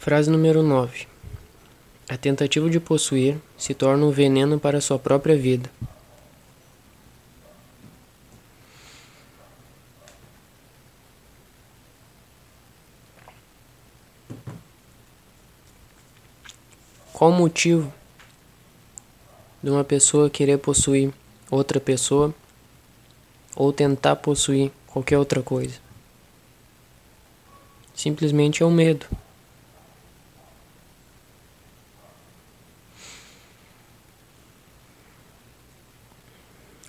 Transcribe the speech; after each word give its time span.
Frase 0.00 0.30
número 0.30 0.62
9. 0.62 1.06
A 2.08 2.16
tentativa 2.16 2.70
de 2.70 2.80
possuir 2.80 3.38
se 3.58 3.74
torna 3.74 4.06
um 4.06 4.10
veneno 4.10 4.58
para 4.58 4.80
sua 4.80 4.98
própria 4.98 5.36
vida. 5.36 5.70
Qual 17.12 17.30
o 17.30 17.34
motivo 17.34 17.92
de 19.62 19.68
uma 19.68 19.84
pessoa 19.84 20.30
querer 20.30 20.56
possuir 20.56 21.12
outra 21.50 21.78
pessoa 21.78 22.34
ou 23.54 23.70
tentar 23.70 24.16
possuir 24.16 24.72
qualquer 24.86 25.18
outra 25.18 25.42
coisa? 25.42 25.78
Simplesmente 27.94 28.62
é 28.62 28.66
o 28.66 28.70
medo. 28.70 29.04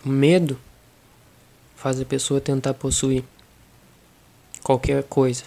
O 0.04 0.10
medo 0.10 0.60
faz 1.76 2.02
a 2.02 2.06
pessoa 2.06 2.42
tentar 2.42 2.74
possuir 2.74 3.24
qualquer 4.64 5.04
coisa. 5.04 5.44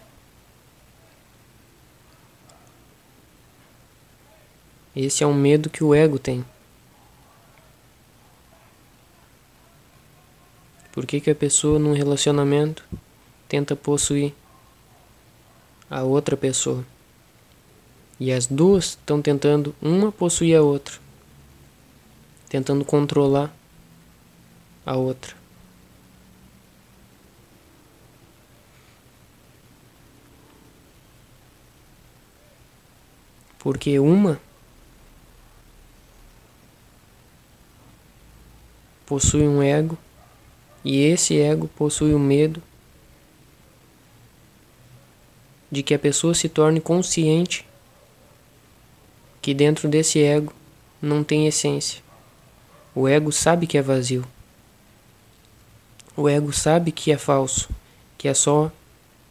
Esse 4.94 5.24
é 5.24 5.26
um 5.26 5.34
medo 5.34 5.68
que 5.68 5.82
o 5.82 5.92
ego 5.92 6.20
tem. 6.20 6.44
Por 10.92 11.04
que, 11.04 11.20
que 11.20 11.30
a 11.32 11.34
pessoa 11.34 11.80
num 11.80 11.92
relacionamento 11.92 12.84
tenta 13.48 13.74
possuir 13.74 14.32
a 15.90 16.04
outra 16.04 16.36
pessoa? 16.36 16.86
E 18.20 18.32
as 18.32 18.46
duas 18.46 18.90
estão 18.90 19.20
tentando 19.20 19.74
uma 19.82 20.12
possuir 20.12 20.56
a 20.56 20.62
outra, 20.62 20.94
tentando 22.48 22.84
controlar 22.84 23.52
a 24.84 24.96
outra. 24.96 25.34
Porque 33.58 33.98
uma 33.98 34.40
possui 39.06 39.48
um 39.48 39.62
ego 39.62 39.96
e 40.84 41.00
esse 41.00 41.38
ego 41.38 41.68
possui 41.68 42.12
o 42.14 42.18
medo 42.18 42.62
de 45.70 45.82
que 45.82 45.94
a 45.94 45.98
pessoa 45.98 46.34
se 46.34 46.48
torne 46.48 46.80
consciente 46.80 47.66
que 49.40 49.54
dentro 49.54 49.88
desse 49.88 50.22
ego 50.22 50.52
não 51.00 51.24
tem 51.24 51.46
essência. 51.46 52.02
O 52.94 53.08
ego 53.08 53.32
sabe 53.32 53.66
que 53.66 53.76
é 53.76 53.82
vazio. 53.82 54.24
O 56.16 56.28
ego 56.28 56.52
sabe 56.52 56.92
que 56.92 57.10
é 57.10 57.18
falso, 57.18 57.68
que 58.16 58.28
é 58.28 58.34
só 58.34 58.70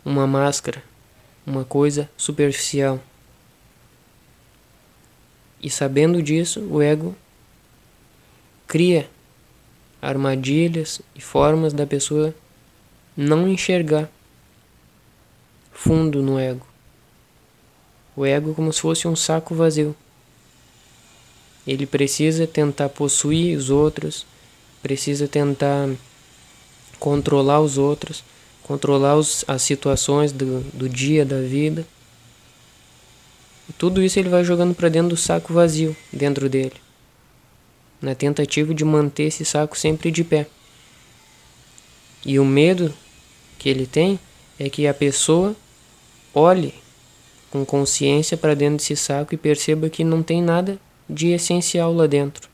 uma 0.04 0.28
máscara, 0.28 0.84
uma 1.46 1.64
coisa 1.64 2.10
superficial. 2.18 3.00
E 5.62 5.70
sabendo 5.70 6.22
disso, 6.22 6.60
o 6.70 6.82
ego 6.82 7.16
cria 8.68 9.10
armadilhas 10.02 11.02
e 11.16 11.22
formas 11.22 11.72
da 11.72 11.88
pessoa 11.88 12.36
não 13.16 13.48
enxergar 13.48 14.10
fundo 15.72 16.22
no 16.22 16.38
ego. 16.38 16.68
O 18.16 18.26
ego 18.26 18.52
é 18.52 18.54
como 18.54 18.74
se 18.74 18.82
fosse 18.82 19.08
um 19.08 19.16
saco 19.16 19.56
vazio. 19.56 19.96
Ele 21.66 21.86
precisa 21.86 22.46
tentar 22.46 22.90
possuir 22.90 23.58
os 23.58 23.70
outros, 23.70 24.26
precisa 24.82 25.28
tentar 25.28 25.90
controlar 27.04 27.60
os 27.60 27.78
outros, 27.78 28.24
controlar 28.64 29.18
os, 29.18 29.44
as 29.46 29.62
situações 29.62 30.32
do, 30.32 30.62
do 30.74 30.88
dia, 30.88 31.26
da 31.26 31.42
vida. 31.42 31.86
E 33.68 33.74
tudo 33.74 34.02
isso 34.02 34.18
ele 34.18 34.30
vai 34.30 34.42
jogando 34.46 34.74
para 34.74 34.88
dentro 34.88 35.10
do 35.10 35.18
saco 35.18 35.52
vazio 35.52 35.94
dentro 36.14 36.48
dele, 36.48 36.76
na 38.02 38.16
tentativa 38.16 38.74
de 38.74 38.86
manter 38.86 39.24
esse 39.24 39.44
saco 39.44 39.78
sempre 39.78 40.12
de 40.12 40.24
pé. 40.24 40.48
E 42.26 42.40
o 42.40 42.46
medo 42.46 42.94
que 43.60 43.68
ele 43.68 43.86
tem 43.86 44.18
é 44.58 44.70
que 44.70 44.88
a 44.88 44.94
pessoa 44.94 45.54
olhe 46.34 46.74
com 47.52 47.66
consciência 47.66 48.38
para 48.38 48.54
dentro 48.54 48.78
desse 48.78 48.96
saco 48.96 49.34
e 49.34 49.38
perceba 49.38 49.90
que 49.90 50.06
não 50.06 50.24
tem 50.24 50.42
nada 50.42 50.80
de 51.10 51.32
essencial 51.34 51.94
lá 51.94 52.08
dentro. 52.08 52.53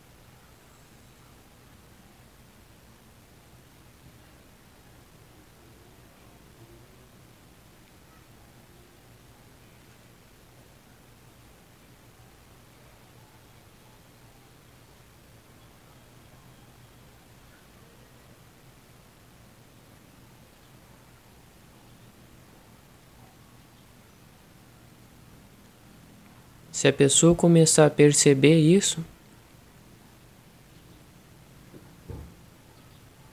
Se 26.71 26.87
a 26.87 26.93
pessoa 26.93 27.35
começar 27.35 27.85
a 27.85 27.89
perceber 27.89 28.59
isso, 28.59 29.03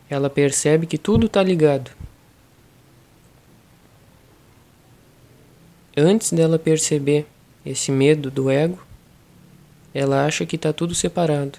ela 0.08 0.30
percebe 0.30 0.86
que 0.86 0.96
tudo 0.96 1.26
está 1.26 1.42
ligado. 1.42 1.90
Antes 5.96 6.32
dela 6.32 6.58
perceber 6.58 7.26
esse 7.64 7.90
medo 7.90 8.30
do 8.30 8.50
ego, 8.50 8.78
ela 9.94 10.26
acha 10.26 10.44
que 10.44 10.56
está 10.56 10.72
tudo 10.72 10.94
separado. 10.94 11.58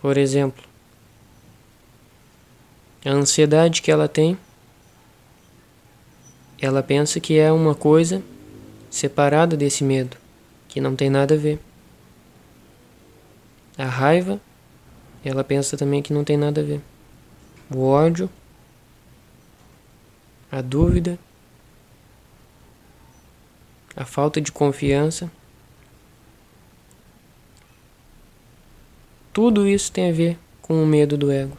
Por 0.00 0.16
exemplo, 0.18 0.62
a 3.04 3.10
ansiedade 3.10 3.80
que 3.80 3.90
ela 3.90 4.08
tem, 4.08 4.38
ela 6.60 6.82
pensa 6.82 7.18
que 7.18 7.38
é 7.38 7.50
uma 7.50 7.74
coisa 7.74 8.22
separada 8.90 9.56
desse 9.56 9.84
medo, 9.84 10.16
que 10.68 10.80
não 10.80 10.96
tem 10.96 11.10
nada 11.10 11.34
a 11.34 11.38
ver. 11.38 11.60
A 13.78 13.84
raiva, 13.84 14.40
ela 15.24 15.44
pensa 15.44 15.76
também 15.76 16.02
que 16.02 16.12
não 16.12 16.24
tem 16.24 16.36
nada 16.36 16.60
a 16.60 16.64
ver. 16.64 16.80
O 17.74 17.82
ódio, 17.82 18.30
a 20.50 20.62
dúvida, 20.62 21.18
a 23.94 24.04
falta 24.04 24.40
de 24.40 24.50
confiança. 24.50 25.30
Tudo 29.32 29.66
isso 29.66 29.92
tem 29.92 30.10
a 30.10 30.12
ver 30.12 30.38
com 30.62 30.82
o 30.82 30.86
medo 30.86 31.18
do 31.18 31.30
ego. 31.30 31.58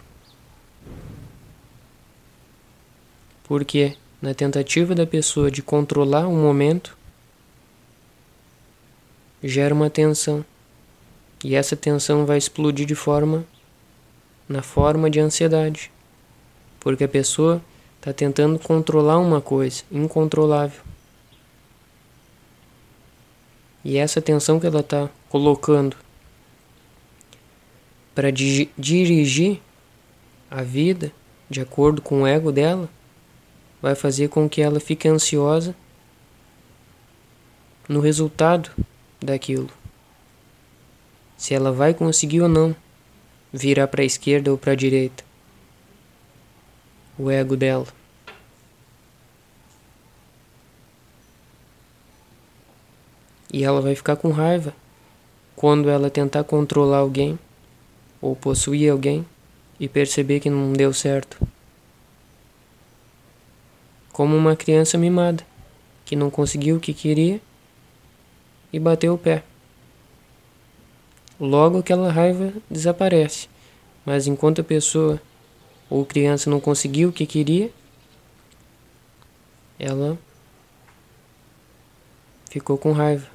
Porque 3.44 3.96
na 4.22 4.34
tentativa 4.34 4.96
da 4.96 5.06
pessoa 5.06 5.52
de 5.52 5.62
controlar 5.62 6.28
um 6.28 6.42
momento, 6.42 6.97
gera 9.44 9.74
uma 9.74 9.90
tensão. 9.90 10.44
E 11.44 11.56
essa 11.56 11.76
tensão 11.76 12.26
vai 12.26 12.38
explodir 12.38 12.86
de 12.86 12.96
forma 12.96 13.46
na 14.48 14.62
forma 14.62 15.10
de 15.10 15.20
ansiedade. 15.20 15.92
Porque 16.80 17.04
a 17.04 17.08
pessoa 17.08 17.62
está 18.00 18.14
tentando 18.14 18.58
controlar 18.58 19.20
uma 19.20 19.42
coisa 19.42 19.84
incontrolável. 19.92 20.82
E 23.84 23.98
essa 23.98 24.22
tensão 24.22 24.60
que 24.60 24.68
ela 24.68 24.80
está 24.80 25.10
colocando 25.30 25.96
para 28.14 28.32
di 28.32 28.70
dirigir 28.78 29.62
a 30.50 30.64
vida 30.64 31.12
de 31.50 31.62
acordo 31.62 32.02
com 32.02 32.24
o 32.24 32.28
ego 32.28 32.52
dela 32.52 32.90
vai 33.82 33.96
fazer 33.96 34.28
com 34.28 34.50
que 34.50 34.62
ela 34.62 34.80
fique 34.80 35.08
ansiosa 35.08 35.76
no 37.88 38.00
resultado 38.00 38.72
daquilo. 39.22 39.70
Se 41.38 41.54
ela 41.54 41.72
vai 41.72 41.94
conseguir 41.94 42.42
ou 42.42 42.50
não 42.50 42.76
virar 43.52 43.88
para 43.88 44.02
a 44.02 44.06
esquerda 44.06 44.52
ou 44.52 44.58
para 44.58 44.74
a 44.74 44.76
direita. 44.76 45.24
O 47.18 47.32
ego 47.32 47.56
dela. 47.56 47.88
E 53.52 53.64
ela 53.64 53.82
vai 53.82 53.96
ficar 53.96 54.18
com 54.18 54.30
raiva 54.30 54.74
quando 55.56 55.90
ela 55.90 56.10
tentar 56.10 56.44
controlar 56.44 56.98
alguém 56.98 57.40
ou 58.22 58.36
possuir 58.36 58.92
alguém 58.92 59.26
e 59.80 59.88
perceber 59.88 60.40
que 60.40 60.50
não 60.50 60.74
deu 60.74 60.94
certo. 60.94 61.38
Como 64.12 64.36
uma 64.36 64.56
criança 64.56 64.98
mimada 64.98 65.46
que 66.06 66.16
não 66.16 66.30
conseguiu 66.30 66.78
o 66.78 66.80
que 66.80 66.94
queria 66.94 67.42
e 68.72 68.80
bateu 68.80 69.14
o 69.14 69.18
pé. 69.18 69.44
Logo 71.40 71.78
aquela 71.78 72.12
raiva 72.12 72.54
desaparece, 72.70 73.48
mas 74.06 74.28
enquanto 74.28 74.62
a 74.62 74.64
pessoa 74.64 75.22
ou 75.90 76.06
criança 76.06 76.50
não 76.50 76.60
conseguiu 76.60 77.10
o 77.10 77.14
que 77.14 77.26
queria, 77.26 77.72
ela 79.78 80.18
ficou 82.50 82.78
com 82.78 82.92
raiva. 82.92 83.28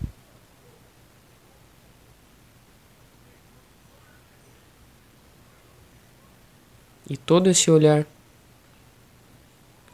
E 7.08 7.16
todo 7.16 7.48
esse 7.50 7.70
olhar 7.70 8.06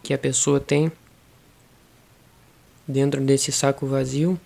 que 0.02 0.14
a 0.14 0.18
pessoa 0.18 0.60
tem 0.60 0.90
dentro 2.86 3.20
desse 3.20 3.52
saco 3.52 3.86
vazio 3.86 4.40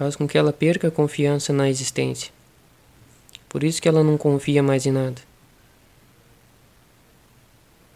faz 0.00 0.16
com 0.16 0.26
que 0.26 0.38
ela 0.38 0.50
perca 0.50 0.88
a 0.88 0.90
confiança 0.90 1.52
na 1.52 1.68
existência. 1.68 2.32
Por 3.50 3.62
isso 3.62 3.82
que 3.82 3.86
ela 3.86 4.02
não 4.02 4.16
confia 4.16 4.62
mais 4.62 4.86
em 4.86 4.90
nada. 4.90 5.20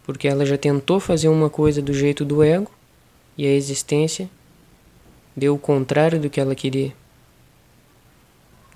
Porque 0.05 0.29
ela 0.29 0.45
já 0.45 0.59
tentou 0.59 1.01
fazer 1.01 1.29
uma 1.29 1.49
coisa 1.49 1.81
do 1.81 1.95
jeito 1.95 2.23
do 2.23 2.43
ego 2.43 2.71
e 3.39 3.47
a 3.47 3.51
existência 3.51 4.29
deu 5.35 5.55
o 5.55 5.59
contrário 5.59 6.21
do 6.21 6.29
que 6.29 6.39
ela 6.39 6.55
queria. 6.55 6.93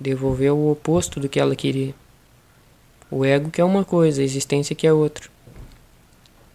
Devolveu 0.01 0.57
o 0.57 0.71
oposto 0.71 1.19
do 1.19 1.29
que 1.29 1.39
ela 1.39 1.55
queria. 1.55 1.93
O 3.11 3.23
ego 3.23 3.51
quer 3.51 3.63
uma 3.63 3.85
coisa, 3.85 4.23
a 4.23 4.25
existência 4.25 4.75
quer 4.75 4.93
outra. 4.93 5.29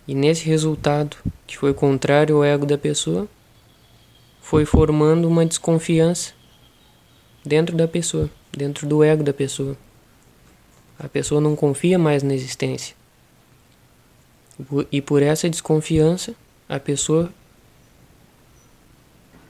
E 0.09 0.13
nesse 0.13 0.45
resultado, 0.45 1.19
que 1.47 1.57
foi 1.57 1.73
contrário 1.73 2.35
ao 2.35 2.43
ego 2.43 2.67
da 2.67 2.77
pessoa, 2.77 3.29
foi 4.43 4.65
formando 4.65 5.29
uma 5.29 5.47
desconfiança 5.47 6.35
dentro 7.45 7.77
da 7.77 7.87
pessoa, 7.87 8.31
dentro 8.53 8.87
do 8.87 9.05
ego 9.05 9.23
da 9.23 9.33
pessoa. 9.33 9.77
A 10.99 11.09
pessoa 11.09 11.41
não 11.41 11.55
confia 11.55 11.99
mais 11.99 12.23
na 12.23 12.35
existência. 12.35 12.97
E 14.91 15.03
por 15.03 15.23
essa 15.23 15.51
desconfiança, 15.51 16.35
a 16.69 16.79
pessoa 16.79 17.33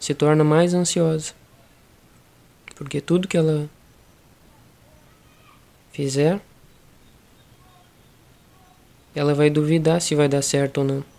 se 0.01 0.15
torna 0.15 0.43
mais 0.43 0.75
ansiosa. 0.75 1.33
Porque 2.75 3.01
tudo 3.01 3.29
que 3.29 3.37
ela 3.37 3.69
fizer 5.93 6.41
ela 9.15 9.33
vai 9.33 9.49
duvidar 9.49 10.01
se 10.01 10.15
vai 10.15 10.29
dar 10.29 10.43
certo 10.43 10.79
ou 10.79 10.85
não. 10.85 11.14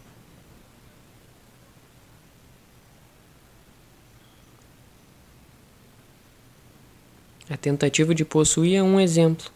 A 7.50 7.56
tentativa 7.56 8.16
de 8.16 8.26
possuir 8.26 8.76
é 8.76 8.84
um 8.84 9.00
exemplo 9.00 9.52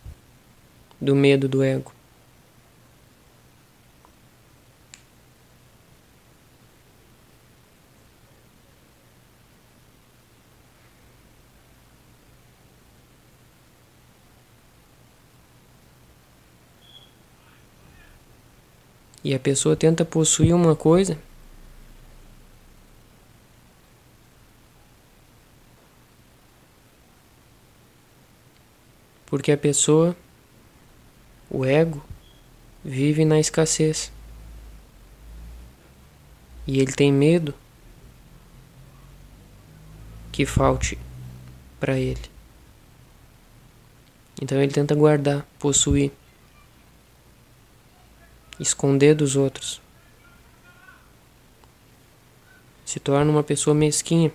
do 1.02 1.16
medo 1.16 1.48
do 1.48 1.64
ego. 1.64 1.92
e 19.24 19.34
a 19.34 19.40
pessoa 19.40 19.76
tenta 19.76 20.06
possuir 20.06 20.56
uma 20.56 20.76
coisa 20.76 21.18
porque 29.30 29.52
a 29.52 29.58
pessoa, 29.58 30.16
o 31.50 31.66
ego, 31.66 32.04
vive 32.84 33.26
na 33.26 33.40
escassez 33.40 34.12
e 36.66 36.80
ele 36.80 36.92
tem 36.94 37.12
medo 37.12 37.54
que 40.32 40.46
falte 40.46 40.98
para 41.80 41.98
ele. 41.98 42.22
Então 44.42 44.62
ele 44.62 44.72
tenta 44.72 44.96
guardar, 44.96 45.46
possuir 45.58 46.12
esconder 48.60 49.16
dos 49.16 49.36
outros. 49.36 49.82
Se 52.86 53.00
torna 53.00 53.32
uma 53.32 53.44
pessoa 53.44 53.74
mesquinha. 53.74 54.32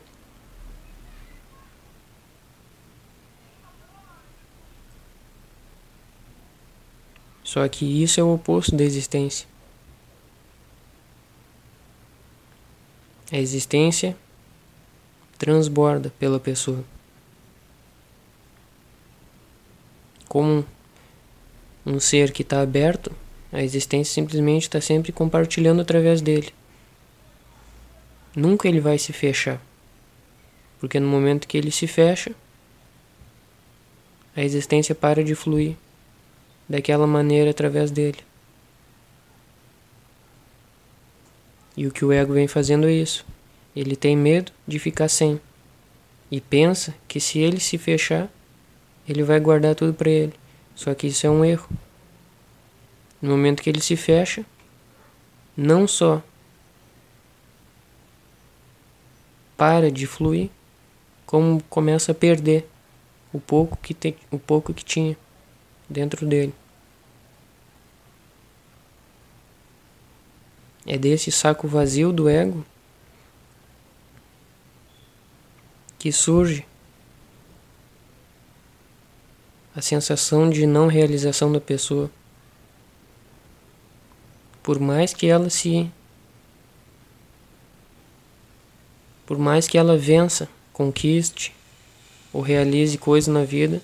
Só 7.55 7.69
que 7.69 8.03
isso 8.03 8.19
é 8.19 8.23
o 8.25 8.35
oposto 8.35 8.75
da 8.75 8.83
existência. 8.83 9.47
A 13.31 13.37
existência 13.37 14.17
transborda 15.39 16.13
pela 16.19 16.41
pessoa. 16.41 16.83
Como 20.27 20.67
um 21.87 22.01
ser 22.01 22.33
que 22.33 22.43
está 22.43 22.61
aberto 22.61 23.15
a 23.53 23.63
existência 23.63 24.13
simplesmente 24.13 24.63
está 24.63 24.81
sempre 24.81 25.13
compartilhando 25.13 25.81
através 25.81 26.21
dele. 26.21 26.53
Nunca 28.35 28.67
ele 28.67 28.81
vai 28.81 28.99
se 28.99 29.13
fechar. 29.13 29.63
Porque 30.81 30.99
no 30.99 31.07
momento 31.07 31.47
que 31.47 31.57
ele 31.57 31.71
se 31.71 31.87
fecha, 31.87 32.35
a 34.35 34.43
existência 34.43 34.93
para 34.93 35.23
de 35.23 35.37
fluir 35.37 35.77
daquela 36.69 37.07
maneira 37.07 37.51
através 37.51 37.91
dele. 37.91 38.19
E 41.77 41.87
o 41.87 41.91
que 41.91 42.05
o 42.05 42.13
ego 42.13 42.33
vem 42.33 42.47
fazendo 42.47 42.87
é 42.87 42.93
isso. 42.93 43.27
Ele 43.75 43.97
tem 43.97 44.17
medo 44.17 44.53
de 44.67 44.79
ficar 44.79 45.09
sem. 45.09 45.41
E 46.31 46.41
pensa 46.41 46.95
que 47.09 47.19
se 47.19 47.39
ele 47.39 47.59
se 47.59 47.77
fechar, 47.77 48.31
ele 49.09 49.23
vai 49.23 49.41
guardar 49.41 49.75
tudo 49.75 49.93
para 49.93 50.11
ele. 50.11 50.33
Só 50.75 50.95
que 50.95 51.09
isso 51.09 51.27
é 51.27 51.31
um 51.31 51.45
erro. 51.45 51.69
No 53.21 53.31
momento 53.31 53.63
que 53.63 53.71
ele 53.71 53.81
se 53.81 53.97
fecha, 53.97 54.45
não 55.57 55.89
só 55.89 56.23
para 59.57 59.91
de 59.91 60.07
fluir, 60.07 60.51
como 61.27 61.63
começa 61.65 62.13
a 62.13 62.15
perder 62.15 62.69
o 63.33 63.41
pouco 63.41 63.77
que, 63.81 63.95
te, 63.95 64.17
o 64.31 64.39
pouco 64.39 64.73
que 64.73 64.85
tinha 64.85 65.17
dentro 65.89 66.27
dele. 66.27 66.55
É 70.87 70.99
desse 70.99 71.33
saco 71.33 71.67
vazio 71.67 72.13
do 72.13 72.29
ego 72.29 72.65
que 75.99 76.13
surge 76.13 76.67
a 79.75 79.81
sensação 79.81 80.51
de 80.51 80.67
não 80.67 80.87
realização 80.87 81.51
da 81.51 81.61
pessoa 81.61 82.11
por 84.63 84.79
mais 84.79 85.13
que 85.13 85.27
ela 85.27 85.49
se 85.51 85.91
por 89.27 89.39
mais 89.39 89.67
que 89.67 89.79
ela 89.79 89.97
vença, 89.97 90.49
conquiste 90.73 91.55
ou 92.33 92.43
realize 92.43 92.99
coisas 92.99 93.33
na 93.33 93.45
vida, 93.45 93.81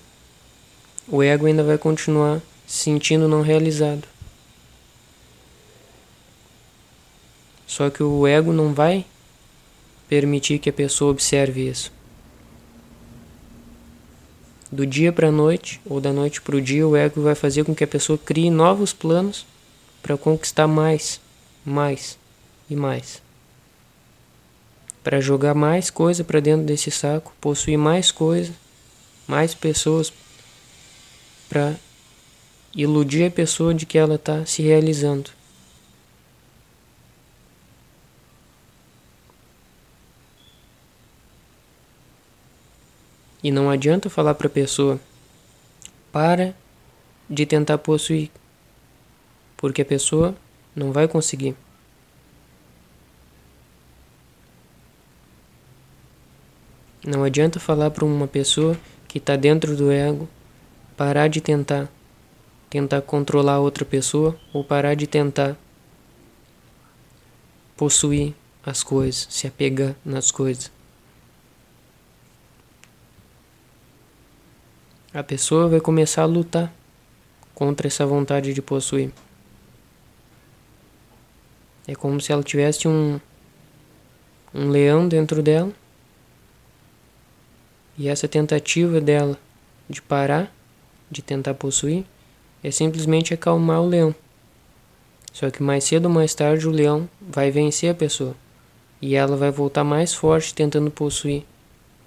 o 1.07 1.21
ego 1.21 1.45
ainda 1.45 1.63
vai 1.63 1.77
continuar 1.77 2.41
se 2.67 2.83
sentindo 2.83 3.27
não 3.27 3.41
realizado. 3.41 4.07
Só 7.67 7.89
que 7.89 8.03
o 8.03 8.27
ego 8.27 8.51
não 8.51 8.73
vai 8.73 9.05
permitir 10.07 10.59
que 10.59 10.69
a 10.69 10.73
pessoa 10.73 11.11
observe 11.11 11.69
isso. 11.69 11.91
Do 14.71 14.85
dia 14.85 15.11
para 15.11 15.27
a 15.27 15.31
noite 15.31 15.81
ou 15.85 15.99
da 15.99 16.13
noite 16.13 16.41
para 16.41 16.55
o 16.55 16.61
dia, 16.61 16.87
o 16.87 16.95
ego 16.95 17.21
vai 17.21 17.35
fazer 17.35 17.63
com 17.63 17.75
que 17.75 17.83
a 17.83 17.87
pessoa 17.87 18.17
crie 18.17 18.49
novos 18.49 18.93
planos 18.93 19.45
para 20.01 20.17
conquistar 20.17 20.67
mais, 20.67 21.19
mais 21.65 22.17
e 22.69 22.75
mais. 22.75 23.21
Para 25.03 25.19
jogar 25.19 25.53
mais 25.53 25.89
coisa 25.89 26.23
para 26.23 26.39
dentro 26.39 26.65
desse 26.65 26.91
saco, 26.91 27.33
possuir 27.41 27.77
mais 27.77 28.11
coisa, 28.11 28.53
mais 29.27 29.53
pessoas 29.53 30.11
para 31.51 31.75
iludir 32.73 33.25
a 33.25 33.29
pessoa 33.29 33.73
de 33.73 33.85
que 33.85 33.97
ela 33.97 34.15
está 34.15 34.45
se 34.45 34.61
realizando. 34.61 35.29
E 43.43 43.51
não 43.51 43.69
adianta 43.69 44.09
falar 44.09 44.33
para 44.35 44.47
a 44.47 44.49
pessoa 44.49 44.97
para 46.09 46.55
de 47.29 47.45
tentar 47.45 47.77
possuir, 47.79 48.31
porque 49.57 49.81
a 49.81 49.85
pessoa 49.85 50.33
não 50.73 50.93
vai 50.93 51.05
conseguir. 51.05 51.53
Não 57.05 57.25
adianta 57.25 57.59
falar 57.59 57.91
para 57.91 58.05
uma 58.05 58.27
pessoa 58.27 58.79
que 59.05 59.17
está 59.17 59.35
dentro 59.35 59.75
do 59.75 59.91
ego 59.91 60.29
parar 60.97 61.27
de 61.27 61.41
tentar 61.41 61.89
tentar 62.69 63.01
controlar 63.01 63.59
outra 63.59 63.83
pessoa 63.83 64.39
ou 64.53 64.63
parar 64.63 64.95
de 64.95 65.05
tentar 65.05 65.57
possuir 67.75 68.33
as 68.65 68.81
coisas, 68.81 69.27
se 69.29 69.45
apegar 69.45 69.95
nas 70.05 70.31
coisas. 70.31 70.71
A 75.13 75.21
pessoa 75.21 75.67
vai 75.67 75.81
começar 75.81 76.21
a 76.21 76.25
lutar 76.25 76.71
contra 77.53 77.87
essa 77.87 78.05
vontade 78.05 78.53
de 78.53 78.61
possuir. 78.61 79.11
É 81.85 81.93
como 81.93 82.21
se 82.21 82.31
ela 82.31 82.43
tivesse 82.43 82.87
um 82.87 83.19
um 84.53 84.69
leão 84.69 85.07
dentro 85.07 85.41
dela. 85.41 85.71
E 87.97 88.07
essa 88.07 88.27
tentativa 88.27 88.99
dela 88.99 89.37
de 89.89 90.01
parar 90.01 90.53
de 91.11 91.21
tentar 91.21 91.53
possuir 91.53 92.05
é 92.63 92.71
simplesmente 92.71 93.33
acalmar 93.33 93.81
o 93.81 93.87
leão. 93.87 94.15
Só 95.33 95.49
que 95.51 95.61
mais 95.61 95.83
cedo 95.83 96.05
ou 96.05 96.11
mais 96.11 96.33
tarde 96.33 96.67
o 96.67 96.71
leão 96.71 97.09
vai 97.19 97.51
vencer 97.51 97.91
a 97.91 97.95
pessoa 97.95 98.35
e 99.01 99.15
ela 99.15 99.35
vai 99.35 99.51
voltar 99.51 99.83
mais 99.83 100.13
forte 100.13 100.53
tentando 100.53 100.89
possuir 100.89 101.43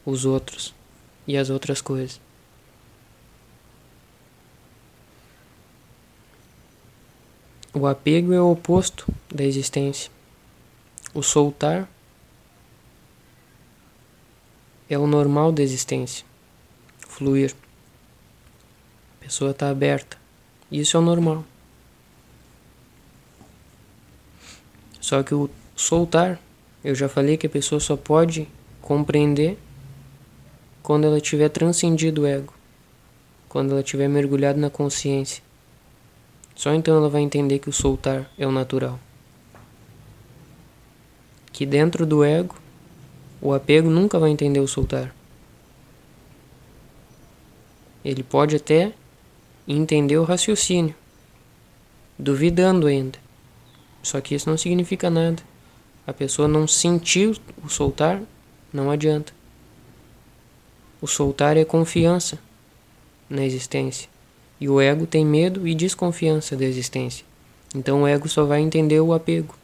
os 0.07 0.25
outros 0.25 0.75
e 1.27 1.37
as 1.37 1.51
outras 1.51 1.81
coisas. 1.81 2.21
O 7.73 7.89
apego 7.89 8.33
é 8.33 8.41
o 8.41 8.53
oposto 8.53 9.13
da 9.29 9.43
existência. 9.43 10.09
O 11.13 11.23
soltar 11.23 11.89
é 14.89 14.97
o 14.97 15.09
normal 15.09 15.51
da 15.51 15.63
existência. 15.63 16.25
Fluir. 17.01 17.55
A 19.25 19.27
pessoa 19.27 19.53
está 19.53 19.71
aberta. 19.71 20.19
Isso 20.71 20.99
é 20.99 21.01
o 21.01 21.03
normal. 21.03 21.43
Só 25.01 25.23
que 25.23 25.35
o 25.35 25.49
soltar, 25.75 26.39
eu 26.85 26.95
já 26.95 27.09
falei 27.09 27.39
que 27.39 27.47
a 27.47 27.51
pessoa 27.51 27.81
só 27.81 27.97
pode 27.97 28.47
compreender 28.83 29.59
quando 30.83 31.07
ela 31.07 31.23
tiver 31.23 31.49
transcendido 31.49 32.23
o 32.23 32.27
ego, 32.27 32.53
quando 33.49 33.73
ela 33.73 33.83
tiver 33.83 34.09
mergulhado 34.09 34.61
na 34.61 34.69
consciência. 34.69 35.43
Só 36.55 36.75
então 36.75 36.95
ela 36.95 37.09
vai 37.09 37.23
entender 37.23 37.61
que 37.61 37.71
o 37.71 37.73
soltar 37.73 38.31
é 38.37 38.47
o 38.47 38.53
natural. 38.53 39.01
Que 41.51 41.65
dentro 41.65 42.05
do 42.05 42.23
ego, 42.23 42.57
o 43.41 43.55
apego 43.55 43.89
nunca 43.89 44.19
vai 44.19 44.29
entender 44.29 44.61
o 44.61 44.69
soltar. 44.69 45.15
Ele 48.05 48.23
pode 48.23 48.57
até 48.57 48.93
entender 49.67 50.19
o 50.19 50.25
raciocínio, 50.25 50.95
duvidando 52.19 52.87
ainda. 52.87 53.19
Só 54.03 54.21
que 54.21 54.35
isso 54.35 54.49
não 54.49 54.57
significa 54.57 55.09
nada. 55.09 55.43
A 56.07 56.13
pessoa 56.13 56.47
não 56.47 56.69
sentir 56.69 57.41
o 57.65 57.69
soltar, 57.69 58.21
não 58.73 58.91
adianta. 58.91 59.33
O 61.01 61.07
soltar 61.07 61.57
é 61.57 61.65
confiança 61.65 62.39
na 63.29 63.45
existência. 63.45 64.09
E 64.61 64.69
o 64.69 64.81
ego 64.81 65.07
tem 65.07 65.25
medo 65.25 65.67
e 65.67 65.75
desconfiança 65.75 66.57
da 66.57 66.65
existência. 66.65 67.25
Então 67.75 68.03
o 68.03 68.07
ego 68.07 68.29
só 68.29 68.45
vai 68.45 68.61
entender 68.61 69.01
o 69.01 69.13
apego. 69.13 69.55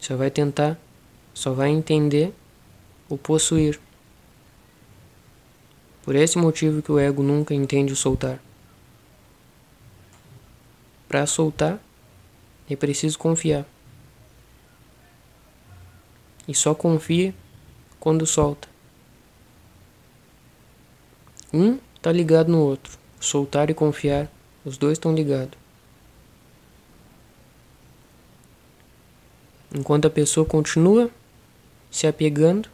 Só 0.00 0.16
vai 0.16 0.30
tentar, 0.30 0.78
só 1.32 1.52
vai 1.52 1.70
entender 1.70 2.32
o 3.08 3.16
possuir. 3.16 3.80
Por 6.02 6.14
esse 6.14 6.38
motivo 6.38 6.82
que 6.82 6.92
o 6.92 6.98
ego 6.98 7.22
nunca 7.22 7.54
entende 7.54 7.92
o 7.92 7.96
soltar. 7.96 8.40
Para 11.08 11.26
soltar, 11.26 11.78
é 12.68 12.74
preciso 12.74 13.18
confiar. 13.18 13.64
E 16.48 16.54
só 16.54 16.74
confia 16.74 17.34
quando 17.98 18.26
solta. 18.26 18.68
Um 21.52 21.78
está 21.94 22.12
ligado 22.12 22.50
no 22.50 22.60
outro. 22.60 22.98
Soltar 23.20 23.70
e 23.70 23.74
confiar, 23.74 24.30
os 24.64 24.76
dois 24.76 24.92
estão 24.92 25.14
ligados. 25.14 25.58
Enquanto 29.74 30.06
a 30.06 30.10
pessoa 30.10 30.46
continua 30.46 31.10
se 31.90 32.06
apegando, 32.06 32.68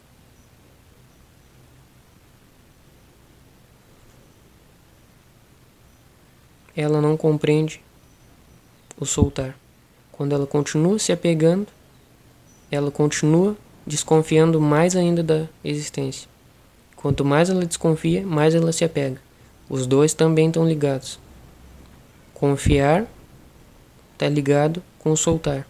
ela 6.75 7.01
não 7.01 7.17
compreende 7.17 7.81
o 8.99 9.05
soltar. 9.05 9.55
Quando 10.11 10.33
ela 10.33 10.45
continua 10.45 10.99
se 10.99 11.11
apegando, 11.11 11.67
ela 12.71 12.91
continua 12.91 13.57
desconfiando 13.85 14.59
mais 14.61 14.95
ainda 14.95 15.23
da 15.23 15.47
existência. 15.63 16.29
Quanto 16.95 17.25
mais 17.25 17.49
ela 17.49 17.65
desconfia, 17.65 18.25
mais 18.25 18.55
ela 18.55 18.71
se 18.71 18.85
apega. 18.85 19.19
Os 19.69 19.85
dois 19.85 20.13
também 20.13 20.47
estão 20.47 20.67
ligados. 20.67 21.19
Confiar 22.33 23.05
está 24.13 24.29
ligado 24.29 24.81
com 24.99 25.15
soltar. 25.15 25.67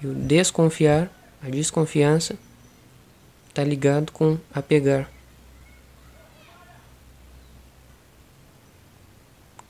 E 0.00 0.06
o 0.06 0.14
desconfiar, 0.14 1.10
a 1.42 1.48
desconfiança, 1.48 2.38
está 3.48 3.64
ligado 3.64 4.12
com 4.12 4.38
apegar. 4.54 5.10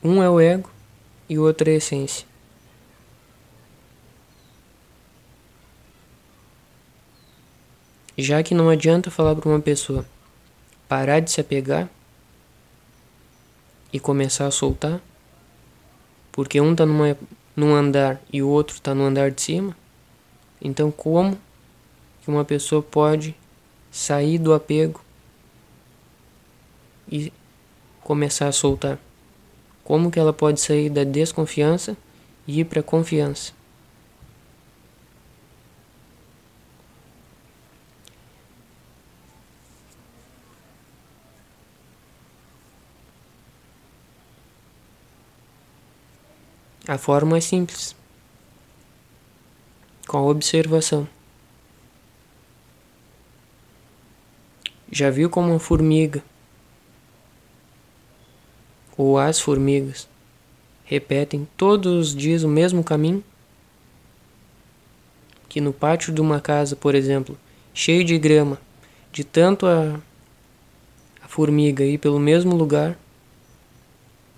Um 0.03 0.23
é 0.23 0.29
o 0.29 0.39
ego 0.39 0.76
e 1.29 1.39
o 1.39 1.43
outro 1.43 1.69
é 1.69 1.75
a 1.75 1.77
essência. 1.77 2.27
Já 8.19 8.43
que 8.43 8.55
não 8.55 8.71
adianta 8.71 9.11
falar 9.11 9.35
para 9.37 9.49
uma 9.49 9.61
pessoa 9.61 10.07
parar 10.89 11.21
de 11.21 11.31
se 11.31 11.41
apegar 11.41 11.89
e 13.93 14.01
começar 14.01 14.47
a 14.47 14.51
soltar, 14.51 15.01
porque 16.33 16.61
um 16.61 16.73
está 16.73 16.85
num 16.87 17.75
andar 17.75 18.21
e 18.33 18.43
o 18.43 18.49
outro 18.49 18.75
está 18.75 18.95
no 18.95 19.05
andar 19.05 19.31
de 19.31 19.43
cima, 19.43 19.77
então 20.63 20.91
como 20.91 21.39
que 22.23 22.31
uma 22.31 22.45
pessoa 22.45 22.83
pode 22.83 23.35
sair 23.91 24.39
do 24.39 24.55
apego 24.55 25.01
e 27.11 27.33
começar 28.03 28.49
a 28.49 28.53
soltar? 28.53 28.99
Como 29.87 30.11
que 30.11 30.19
ela 30.19 30.33
pode 30.33 30.61
sair 30.61 30.91
da 30.91 31.05
desconfiança 31.05 31.97
e 32.45 32.59
ir 32.59 32.65
para 32.65 32.81
a 32.81 32.83
confiança? 32.83 33.53
A 46.89 46.99
forma 46.99 47.39
é 47.39 47.41
simples. 47.41 47.95
Com 50.09 50.19
a 50.19 50.23
observação. 50.23 51.07
Já 54.91 55.11
viu 55.11 55.31
como 55.31 55.51
uma 55.51 55.61
formiga 55.61 56.25
ou 58.97 59.19
as 59.19 59.39
formigas 59.39 60.09
repetem 60.87 61.47
todos 61.57 62.09
os 62.09 62.15
dias 62.15 62.43
o 62.43 62.49
mesmo 62.49 62.83
caminho? 62.83 63.23
Que 65.49 65.61
no 65.61 65.73
pátio 65.73 66.13
de 66.13 66.21
uma 66.21 66.41
casa, 66.41 66.77
por 66.77 66.95
exemplo, 66.95 67.37
cheio 67.75 68.05
de 68.05 68.17
grama, 68.19 68.59
de 69.13 69.25
tanto 69.25 69.67
a, 69.67 70.01
a 71.23 71.29
formiga 71.29 71.85
ir 71.85 71.99
pelo 71.99 72.19
mesmo 72.19 72.55
lugar, 72.55 72.97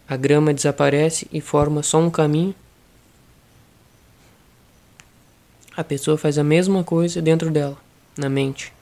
a 0.08 0.16
grama 0.16 0.54
desaparece 0.54 1.28
e 1.30 1.40
forma 1.40 1.82
só 1.82 1.98
um 1.98 2.10
caminho. 2.10 2.54
A 5.76 5.84
pessoa 5.84 6.16
faz 6.16 6.38
a 6.38 6.44
mesma 6.44 6.82
coisa 6.82 7.20
dentro 7.20 7.50
dela, 7.50 7.76
na 8.16 8.28
mente. 8.28 8.72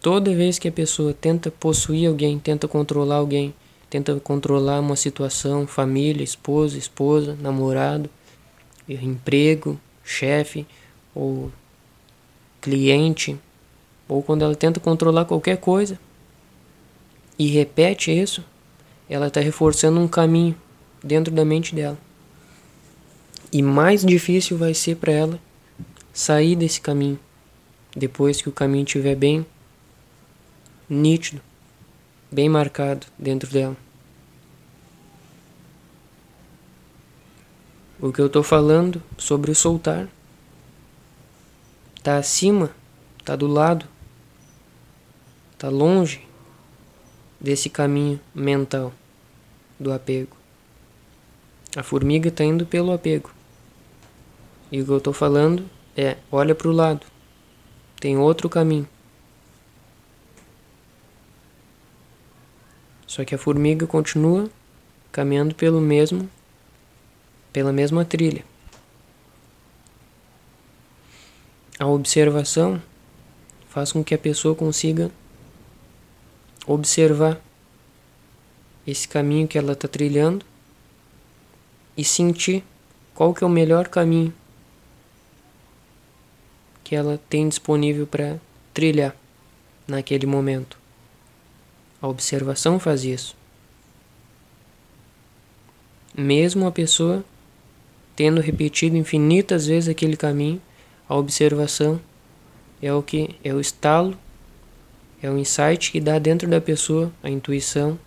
Toda 0.00 0.32
vez 0.32 0.58
que 0.58 0.68
a 0.68 0.72
pessoa 0.72 1.12
tenta 1.12 1.50
possuir 1.50 2.08
alguém, 2.08 2.38
tenta 2.38 2.68
controlar 2.68 3.16
alguém, 3.16 3.52
tenta 3.90 4.18
controlar 4.20 4.78
uma 4.80 4.94
situação, 4.94 5.66
família, 5.66 6.22
esposa, 6.22 6.78
esposa, 6.78 7.36
namorado, 7.40 8.08
emprego, 8.88 9.78
chefe 10.04 10.64
ou 11.14 11.50
cliente, 12.60 13.36
ou 14.08 14.22
quando 14.22 14.42
ela 14.42 14.54
tenta 14.54 14.78
controlar 14.78 15.24
qualquer 15.24 15.56
coisa, 15.56 15.98
e 17.36 17.48
repete 17.48 18.10
isso, 18.10 18.44
ela 19.10 19.26
está 19.26 19.40
reforçando 19.40 19.98
um 20.00 20.08
caminho 20.08 20.54
dentro 21.02 21.32
da 21.34 21.44
mente 21.44 21.74
dela. 21.74 21.98
E 23.52 23.62
mais 23.62 24.04
difícil 24.04 24.56
vai 24.56 24.74
ser 24.74 24.96
para 24.96 25.12
ela 25.12 25.40
sair 26.12 26.54
desse 26.54 26.80
caminho 26.80 27.18
depois 27.96 28.40
que 28.42 28.48
o 28.48 28.52
caminho 28.52 28.84
estiver 28.84 29.14
bem 29.14 29.46
nítido, 30.88 31.42
bem 32.30 32.48
marcado 32.48 33.06
dentro 33.18 33.50
dela. 33.50 33.76
O 38.00 38.12
que 38.12 38.20
eu 38.20 38.26
estou 38.26 38.42
falando 38.42 39.02
sobre 39.16 39.50
o 39.50 39.54
soltar 39.54 40.08
está 41.96 42.16
acima, 42.16 42.70
está 43.18 43.34
do 43.34 43.48
lado, 43.48 43.86
está 45.52 45.68
longe 45.68 46.24
desse 47.40 47.68
caminho 47.68 48.20
mental 48.34 48.92
do 49.78 49.92
apego. 49.92 50.36
A 51.76 51.82
formiga 51.82 52.28
está 52.28 52.44
indo 52.44 52.64
pelo 52.64 52.92
apego. 52.92 53.30
E 54.70 54.80
o 54.80 54.84
que 54.84 54.90
eu 54.90 54.98
estou 54.98 55.12
falando 55.12 55.68
é: 55.96 56.16
olha 56.30 56.54
para 56.54 56.68
o 56.68 56.72
lado, 56.72 57.04
tem 58.00 58.16
outro 58.16 58.48
caminho. 58.48 58.88
Só 63.08 63.24
que 63.24 63.34
a 63.34 63.38
formiga 63.38 63.86
continua 63.86 64.48
caminhando 65.10 65.54
pelo 65.54 65.80
mesmo 65.80 66.30
pela 67.50 67.72
mesma 67.72 68.04
trilha. 68.04 68.44
A 71.78 71.86
observação 71.86 72.80
faz 73.68 73.90
com 73.90 74.04
que 74.04 74.14
a 74.14 74.18
pessoa 74.18 74.54
consiga 74.54 75.10
observar 76.66 77.40
esse 78.86 79.08
caminho 79.08 79.48
que 79.48 79.56
ela 79.56 79.72
está 79.72 79.88
trilhando 79.88 80.44
e 81.96 82.04
sentir 82.04 82.62
qual 83.14 83.32
que 83.32 83.42
é 83.42 83.46
o 83.46 83.50
melhor 83.50 83.88
caminho 83.88 84.32
que 86.84 86.94
ela 86.94 87.18
tem 87.28 87.48
disponível 87.48 88.06
para 88.06 88.38
trilhar 88.72 89.16
naquele 89.86 90.26
momento. 90.26 90.78
A 92.00 92.08
observação 92.08 92.78
faz 92.78 93.04
isso. 93.04 93.36
Mesmo 96.16 96.66
a 96.66 96.72
pessoa 96.72 97.24
tendo 98.14 98.40
repetido 98.40 98.96
infinitas 98.96 99.66
vezes 99.66 99.88
aquele 99.88 100.16
caminho, 100.16 100.60
a 101.08 101.14
observação 101.14 102.00
é 102.82 102.92
o 102.92 103.00
que 103.00 103.36
é 103.44 103.54
o 103.54 103.60
estalo, 103.60 104.18
é 105.22 105.30
o 105.30 105.38
insight 105.38 105.92
que 105.92 106.00
dá 106.00 106.18
dentro 106.18 106.48
da 106.48 106.60
pessoa, 106.60 107.12
a 107.22 107.30
intuição 107.30 107.98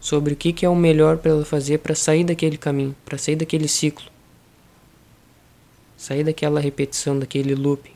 sobre 0.00 0.34
o 0.34 0.36
que, 0.36 0.52
que 0.52 0.66
é 0.66 0.68
o 0.68 0.76
melhor 0.76 1.18
para 1.18 1.30
ela 1.30 1.44
fazer 1.44 1.78
para 1.78 1.94
sair 1.94 2.24
daquele 2.24 2.58
caminho, 2.58 2.94
para 3.04 3.16
sair 3.16 3.36
daquele 3.36 3.68
ciclo, 3.68 4.10
sair 5.96 6.24
daquela 6.24 6.60
repetição, 6.60 7.18
daquele 7.18 7.54
loop. 7.54 7.93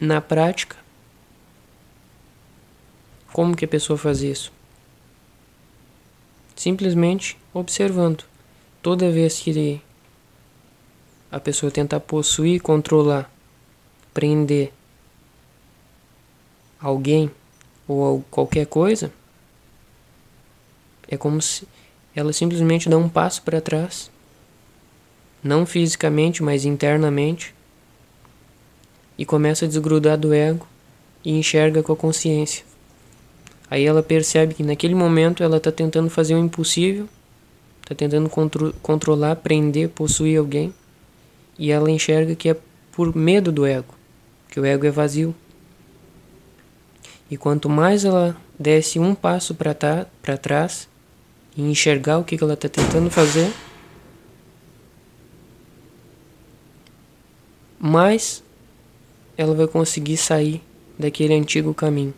Na 0.00 0.18
prática, 0.18 0.76
como 3.34 3.54
que 3.54 3.66
a 3.66 3.68
pessoa 3.68 3.98
faz 3.98 4.22
isso? 4.22 4.50
Simplesmente 6.56 7.36
observando. 7.52 8.24
Toda 8.80 9.10
vez 9.10 9.38
que 9.40 9.82
a 11.30 11.38
pessoa 11.38 11.70
tenta 11.70 12.00
possuir, 12.00 12.62
controlar, 12.62 13.30
prender 14.14 14.72
alguém 16.80 17.30
ou 17.86 18.24
qualquer 18.30 18.66
coisa, 18.66 19.12
é 21.06 21.18
como 21.18 21.42
se 21.42 21.68
ela 22.16 22.32
simplesmente 22.32 22.88
dá 22.88 22.96
um 22.96 23.08
passo 23.08 23.42
para 23.42 23.60
trás, 23.60 24.10
não 25.42 25.66
fisicamente, 25.66 26.42
mas 26.42 26.64
internamente, 26.64 27.54
e 29.20 29.24
começa 29.26 29.66
a 29.66 29.68
desgrudar 29.68 30.16
do 30.16 30.32
ego 30.32 30.66
e 31.22 31.32
enxerga 31.32 31.82
com 31.82 31.92
a 31.92 31.96
consciência. 31.96 32.64
Aí 33.70 33.84
ela 33.84 34.02
percebe 34.02 34.54
que 34.54 34.62
naquele 34.62 34.94
momento 34.94 35.42
ela 35.42 35.58
está 35.58 35.70
tentando 35.70 36.08
fazer 36.08 36.34
o 36.34 36.38
impossível, 36.38 37.06
está 37.82 37.94
tentando 37.94 38.30
contro 38.30 38.74
controlar, 38.80 39.36
prender, 39.36 39.90
possuir 39.90 40.38
alguém, 40.38 40.72
e 41.58 41.70
ela 41.70 41.90
enxerga 41.90 42.34
que 42.34 42.48
é 42.48 42.56
por 42.92 43.14
medo 43.14 43.52
do 43.52 43.66
ego, 43.66 43.94
que 44.48 44.58
o 44.58 44.64
ego 44.64 44.86
é 44.86 44.90
vazio. 44.90 45.34
E 47.30 47.36
quanto 47.36 47.68
mais 47.68 48.06
ela 48.06 48.34
desce 48.58 48.98
um 48.98 49.14
passo 49.14 49.54
para 49.54 50.38
trás 50.40 50.88
e 51.54 51.60
enxergar 51.60 52.16
o 52.16 52.24
que, 52.24 52.38
que 52.38 52.42
ela 52.42 52.54
está 52.54 52.70
tentando 52.70 53.10
fazer, 53.10 53.52
mais 57.78 58.42
ela 59.40 59.54
vai 59.54 59.66
conseguir 59.66 60.18
sair 60.18 60.60
daquele 60.98 61.32
antigo 61.32 61.72
caminho. 61.72 62.12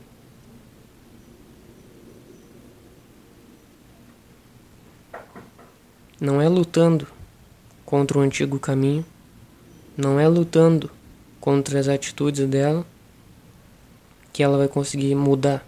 Não 6.20 6.42
é 6.42 6.48
lutando 6.48 7.06
contra 7.86 8.18
o 8.18 8.20
antigo 8.20 8.58
caminho, 8.58 9.06
não 9.96 10.18
é 10.18 10.26
lutando 10.26 10.90
contra 11.40 11.78
as 11.78 11.86
atitudes 11.86 12.44
dela 12.48 12.84
que 14.32 14.42
ela 14.42 14.58
vai 14.58 14.66
conseguir 14.66 15.14
mudar 15.14 15.64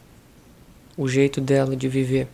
o 0.97 1.07
jeito 1.07 1.41
dela 1.41 1.77
de 1.77 1.89
viver. 1.89 2.27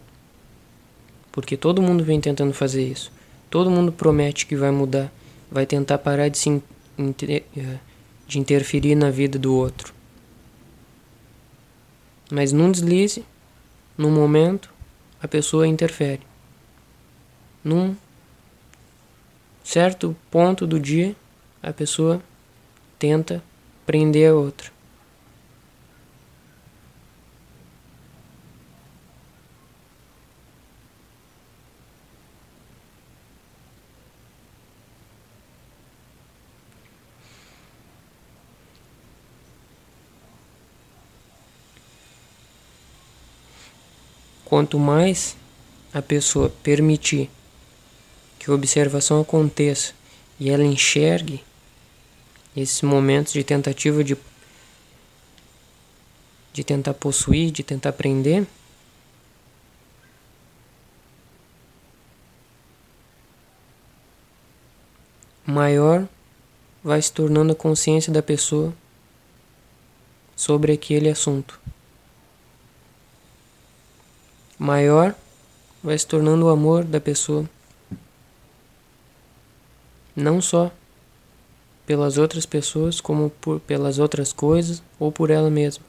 Porque 1.31 1.59
todo 1.59 1.83
mundo 1.83 2.03
vem 2.03 2.23
tentando 2.23 2.55
fazer 2.55 2.87
isso. 2.87 3.13
Todo 3.51 3.71
mundo 3.71 3.93
promete 3.93 4.47
que 4.47 4.57
vai 4.57 4.71
mudar, 4.71 5.13
vai 5.53 5.67
tentar 5.67 5.99
parar 5.99 6.29
de 6.29 6.39
se 6.39 6.63
eh, 7.29 7.43
de 8.31 8.39
interferir 8.39 8.95
na 8.95 9.11
vida 9.11 9.37
do 9.41 9.53
outro. 9.53 9.93
Mas 12.31 12.53
num 12.53 12.71
deslize, 12.71 13.25
num 13.99 14.13
momento, 14.13 14.73
a 15.21 15.27
pessoa 15.27 15.67
interfere. 15.67 16.21
Num 17.65 17.97
certo 19.65 20.17
ponto 20.31 20.65
do 20.65 20.79
dia, 20.79 21.17
a 21.61 21.73
pessoa 21.73 22.23
tenta 23.01 23.43
prender 23.85 24.31
a 24.31 24.35
outra. 24.35 24.71
Quanto 44.51 44.81
mais 44.81 45.37
a 45.95 46.03
pessoa 46.03 46.51
permitir 46.51 47.31
que 48.37 48.51
a 48.51 48.53
observação 48.53 49.21
aconteça 49.21 49.93
e 50.41 50.51
ela 50.51 50.65
enxergue 50.65 51.45
esses 52.57 52.83
momentos 52.83 53.33
de 53.33 53.45
tentativa 53.45 54.03
de, 54.03 54.17
de 56.53 56.65
tentar 56.65 56.95
possuir, 56.95 57.53
de 57.53 57.63
tentar 57.63 57.93
prender, 57.93 58.45
maior 65.47 66.09
vai 66.83 67.01
se 67.01 67.13
tornando 67.13 67.53
a 67.53 67.55
consciência 67.55 68.13
da 68.13 68.21
pessoa 68.21 68.75
sobre 70.35 70.73
aquele 70.73 71.09
assunto. 71.09 71.61
Maior 74.61 75.15
vai 75.83 75.99
se 75.99 76.07
tornando 76.07 76.45
o 76.45 76.51
amor 76.51 76.85
da 76.85 77.01
pessoa. 77.01 77.49
Não 80.15 80.43
só 80.43 80.71
pelas 81.87 82.19
outras 82.19 82.45
pessoas, 82.45 83.01
como 83.01 83.31
por, 83.31 83.59
pelas 83.61 83.99
outras 83.99 84.35
coisas 84.35 84.83
ou 84.99 85.11
por 85.11 85.31
ela 85.31 85.49
mesma. 85.49 85.83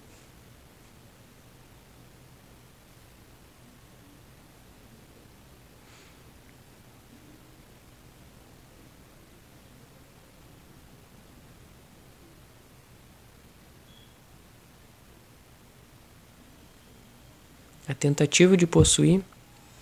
Tentativa 18.01 18.57
de 18.57 18.65
possuir 18.65 19.21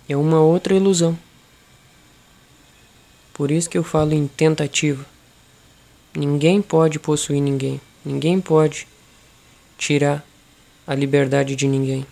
é 0.06 0.14
uma 0.14 0.42
outra 0.42 0.74
ilusão. 0.74 1.18
Por 3.32 3.50
isso 3.50 3.70
que 3.70 3.78
eu 3.78 3.82
falo 3.82 4.12
em 4.12 4.26
tentativa. 4.26 5.06
Ninguém 6.14 6.60
pode 6.60 6.98
possuir 6.98 7.40
ninguém. 7.40 7.80
Ninguém 8.04 8.38
pode 8.38 8.86
tirar 9.78 10.22
a 10.86 10.94
liberdade 10.94 11.56
de 11.56 11.66
ninguém. 11.66 12.06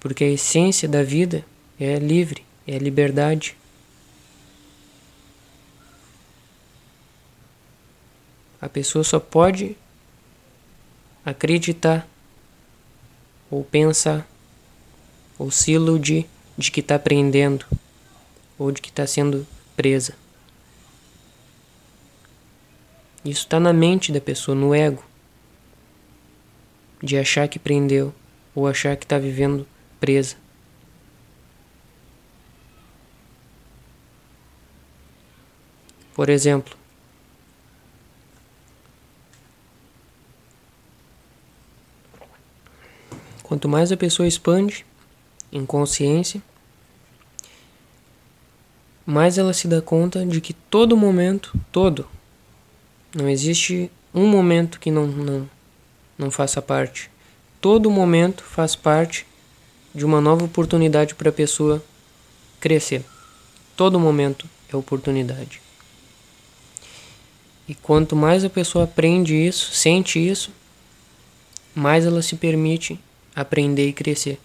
Porque 0.00 0.24
a 0.24 0.30
essência 0.30 0.88
da 0.88 1.02
vida 1.02 1.44
é 1.78 1.98
livre, 1.98 2.42
é 2.66 2.78
liberdade. 2.78 3.54
A 8.62 8.68
pessoa 8.68 9.04
só 9.04 9.20
pode 9.20 9.76
acreditar 11.30 12.08
ou 13.50 13.64
pensar 13.64 14.26
ou 15.38 15.50
se 15.50 15.72
iludir 15.72 16.26
de 16.56 16.70
que 16.70 16.80
está 16.80 16.94
aprendendo 16.94 17.66
ou 18.58 18.72
de 18.72 18.80
que 18.80 18.88
está 18.88 19.06
sendo 19.06 19.46
presa. 19.76 20.14
Isso 23.24 23.42
está 23.42 23.60
na 23.60 23.72
mente 23.72 24.10
da 24.10 24.20
pessoa, 24.20 24.54
no 24.54 24.74
ego, 24.74 25.04
de 27.02 27.18
achar 27.18 27.46
que 27.48 27.58
prendeu 27.58 28.14
ou 28.54 28.66
achar 28.66 28.96
que 28.96 29.04
está 29.04 29.18
vivendo 29.18 29.66
presa. 30.00 30.36
Por 36.14 36.28
exemplo, 36.28 36.77
quanto 43.48 43.66
mais 43.66 43.90
a 43.90 43.96
pessoa 43.96 44.28
expande 44.28 44.84
em 45.50 45.64
consciência, 45.64 46.42
mais 49.06 49.38
ela 49.38 49.54
se 49.54 49.66
dá 49.66 49.80
conta 49.80 50.24
de 50.26 50.38
que 50.38 50.52
todo 50.52 50.94
momento, 50.94 51.58
todo, 51.72 52.06
não 53.16 53.26
existe 53.26 53.90
um 54.14 54.26
momento 54.26 54.78
que 54.78 54.90
não, 54.90 55.06
não, 55.06 55.50
não 56.18 56.30
faça 56.30 56.60
parte. 56.60 57.10
Todo 57.58 57.90
momento 57.90 58.42
faz 58.42 58.76
parte 58.76 59.26
de 59.94 60.04
uma 60.04 60.20
nova 60.20 60.44
oportunidade 60.44 61.14
para 61.14 61.30
a 61.30 61.32
pessoa 61.32 61.82
crescer. 62.60 63.02
Todo 63.74 63.98
momento 63.98 64.46
é 64.70 64.76
oportunidade. 64.76 65.62
E 67.66 67.74
quanto 67.74 68.14
mais 68.14 68.44
a 68.44 68.50
pessoa 68.50 68.84
aprende 68.84 69.34
isso, 69.34 69.72
sente 69.72 70.18
isso, 70.18 70.50
mais 71.74 72.04
ela 72.04 72.20
se 72.20 72.36
permite 72.36 73.00
aprender 73.40 73.88
e 73.88 73.92
crescer. 73.92 74.40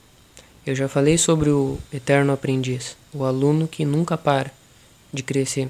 Eu 0.66 0.76
já 0.76 0.88
falei 0.88 1.18
sobre 1.18 1.50
o 1.50 1.80
eterno 1.92 2.32
aprendiz, 2.32 2.96
o 3.12 3.26
aluno 3.26 3.68
que 3.68 3.84
nunca 3.84 4.16
para 4.16 4.52
de 5.12 5.24
crescer. 5.24 5.70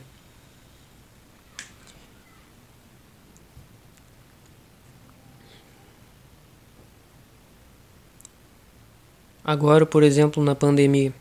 Agora, 9.41 9.85
por 9.85 10.03
exemplo, 10.03 10.43
na 10.43 10.53
pandemia, 10.53 11.13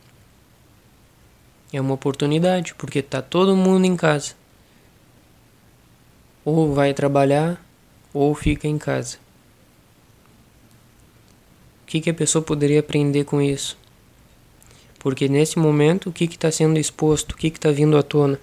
é 1.73 1.81
uma 1.81 1.95
oportunidade, 1.95 2.75
porque 2.75 2.99
está 2.99 3.23
todo 3.23 3.57
mundo 3.57 3.85
em 3.85 3.97
casa. 3.97 4.35
Ou 6.45 6.75
vai 6.75 6.93
trabalhar, 6.93 7.65
ou 8.13 8.35
fica 8.35 8.67
em 8.67 8.77
casa 8.77 9.19
que, 11.93 12.01
que 12.01 12.11
a 12.11 12.15
pessoa 12.15 12.41
poderia 12.41 12.81
aprender 12.81 13.25
com 13.25 13.43
isso? 13.43 13.77
Porque 14.99 15.29
nesse 15.29 15.59
momento, 15.59 16.09
o 16.09 16.13
que 16.13 16.25
está 16.25 16.51
sendo 16.51 16.79
exposto? 16.79 17.33
O 17.33 17.37
que 17.37 17.49
está 17.49 17.71
vindo 17.71 17.99
à 17.99 18.03
tona? 18.03 18.41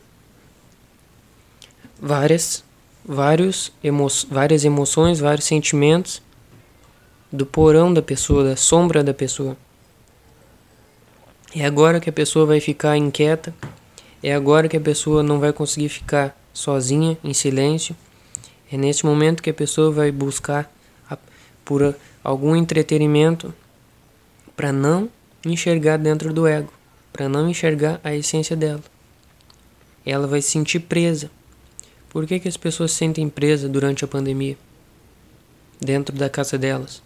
Várias, 2.00 2.64
vários 3.04 3.72
emo 3.84 4.08
várias 4.30 4.66
emoções, 4.66 5.20
vários 5.20 5.46
sentimentos 5.46 6.22
do 7.32 7.44
porão 7.44 7.92
da 7.92 8.04
pessoa, 8.04 8.44
da 8.44 8.56
sombra 8.56 9.04
da 9.04 9.16
pessoa. 9.16 9.58
É 11.56 11.66
agora 11.66 12.00
que 12.00 12.10
a 12.10 12.14
pessoa 12.14 12.46
vai 12.46 12.60
ficar 12.60 12.98
inquieta, 12.98 13.52
é 14.22 14.32
agora 14.32 14.70
que 14.70 14.78
a 14.78 14.82
pessoa 14.82 15.24
não 15.24 15.40
vai 15.40 15.52
conseguir 15.52 15.90
ficar 15.90 16.40
sozinha, 16.54 17.18
em 17.24 17.34
silêncio. 17.34 17.96
É 18.72 18.78
nesse 18.78 19.08
momento 19.08 19.42
que 19.42 19.50
a 19.50 19.54
pessoa 19.54 19.90
vai 19.90 20.12
buscar 20.12 20.72
a, 21.10 21.18
por 21.66 21.96
algum 22.30 22.56
entretenimento 22.56 23.52
para 24.56 24.72
não 24.72 25.10
enxergar 25.44 25.98
dentro 25.98 26.32
do 26.32 26.46
ego, 26.46 26.72
para 27.12 27.28
não 27.28 27.50
enxergar 27.50 28.00
a 28.04 28.14
essência 28.14 28.56
dela. 28.56 28.84
Ela 30.06 30.28
vai 30.28 30.40
se 30.40 30.52
sentir 30.52 30.82
presa. 30.82 31.32
Por 32.08 32.28
que, 32.28 32.40
que 32.40 32.48
as 32.48 32.56
pessoas 32.56 32.92
se 32.92 32.98
sentem 32.98 33.28
presas 33.28 33.68
durante 33.68 34.06
a 34.06 34.08
pandemia? 34.08 34.56
Dentro 35.82 36.16
da 36.16 36.30
casa 36.30 36.56
delas. 36.56 37.02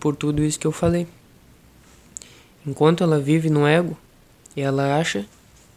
Por 0.00 0.16
tudo 0.16 0.42
isso 0.42 0.58
que 0.58 0.66
eu 0.66 0.72
falei. 0.72 1.06
Enquanto 2.66 3.04
ela 3.04 3.20
vive 3.20 3.48
no 3.48 3.64
ego, 3.64 3.96
ela 4.56 4.98
acha, 4.98 5.24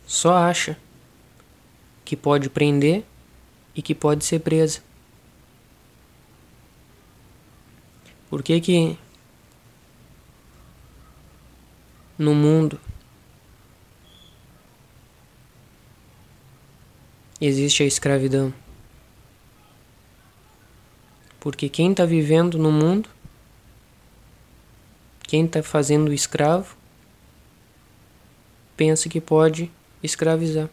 só 0.07 0.33
acha 0.33 0.75
que 2.11 2.17
pode 2.17 2.49
prender 2.49 3.05
e 3.73 3.81
que 3.81 3.95
pode 3.95 4.25
ser 4.25 4.39
presa. 4.39 4.81
Por 8.29 8.43
que 8.43 8.59
que 8.59 8.97
no 12.17 12.35
mundo 12.35 12.77
existe 17.39 17.81
a 17.81 17.85
escravidão? 17.85 18.53
Porque 21.39 21.69
quem 21.69 21.91
está 21.91 22.03
vivendo 22.03 22.57
no 22.57 22.73
mundo, 22.73 23.09
quem 25.23 25.45
está 25.45 25.63
fazendo 25.63 26.11
escravo, 26.11 26.75
pensa 28.75 29.07
que 29.07 29.21
pode 29.21 29.71
escravizar. 30.03 30.69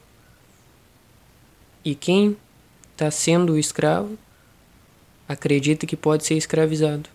E 1.84 1.94
quem 1.94 2.36
está 2.92 3.10
sendo 3.10 3.58
escravo 3.58 4.18
acredita 5.28 5.86
que 5.86 5.96
pode 5.96 6.24
ser 6.24 6.34
escravizado. 6.34 7.08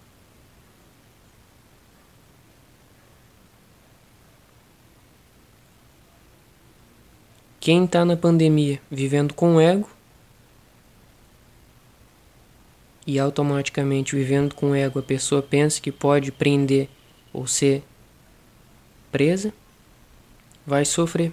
Quem 7.60 7.86
está 7.86 8.04
na 8.04 8.18
pandemia 8.18 8.82
vivendo 8.92 9.34
com 9.34 9.56
o 9.56 9.62
ego 9.62 9.90
e 13.08 13.20
automaticamente 13.20 14.16
vivendo 14.16 14.54
com 14.54 14.72
o 14.72 14.76
ego 14.76 15.00
a 15.00 15.04
pessoa 15.04 15.42
pensa 15.42 15.82
que 15.82 15.92
pode 15.92 16.32
prender 16.32 16.90
ou 17.32 17.48
ser 17.48 17.84
presa, 19.12 19.54
vai 20.66 20.84
sofrer. 20.86 21.32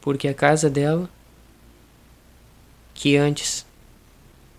Porque 0.00 0.28
a 0.28 0.34
casa 0.34 0.70
dela 0.70 1.10
que 2.96 3.16
antes 3.16 3.64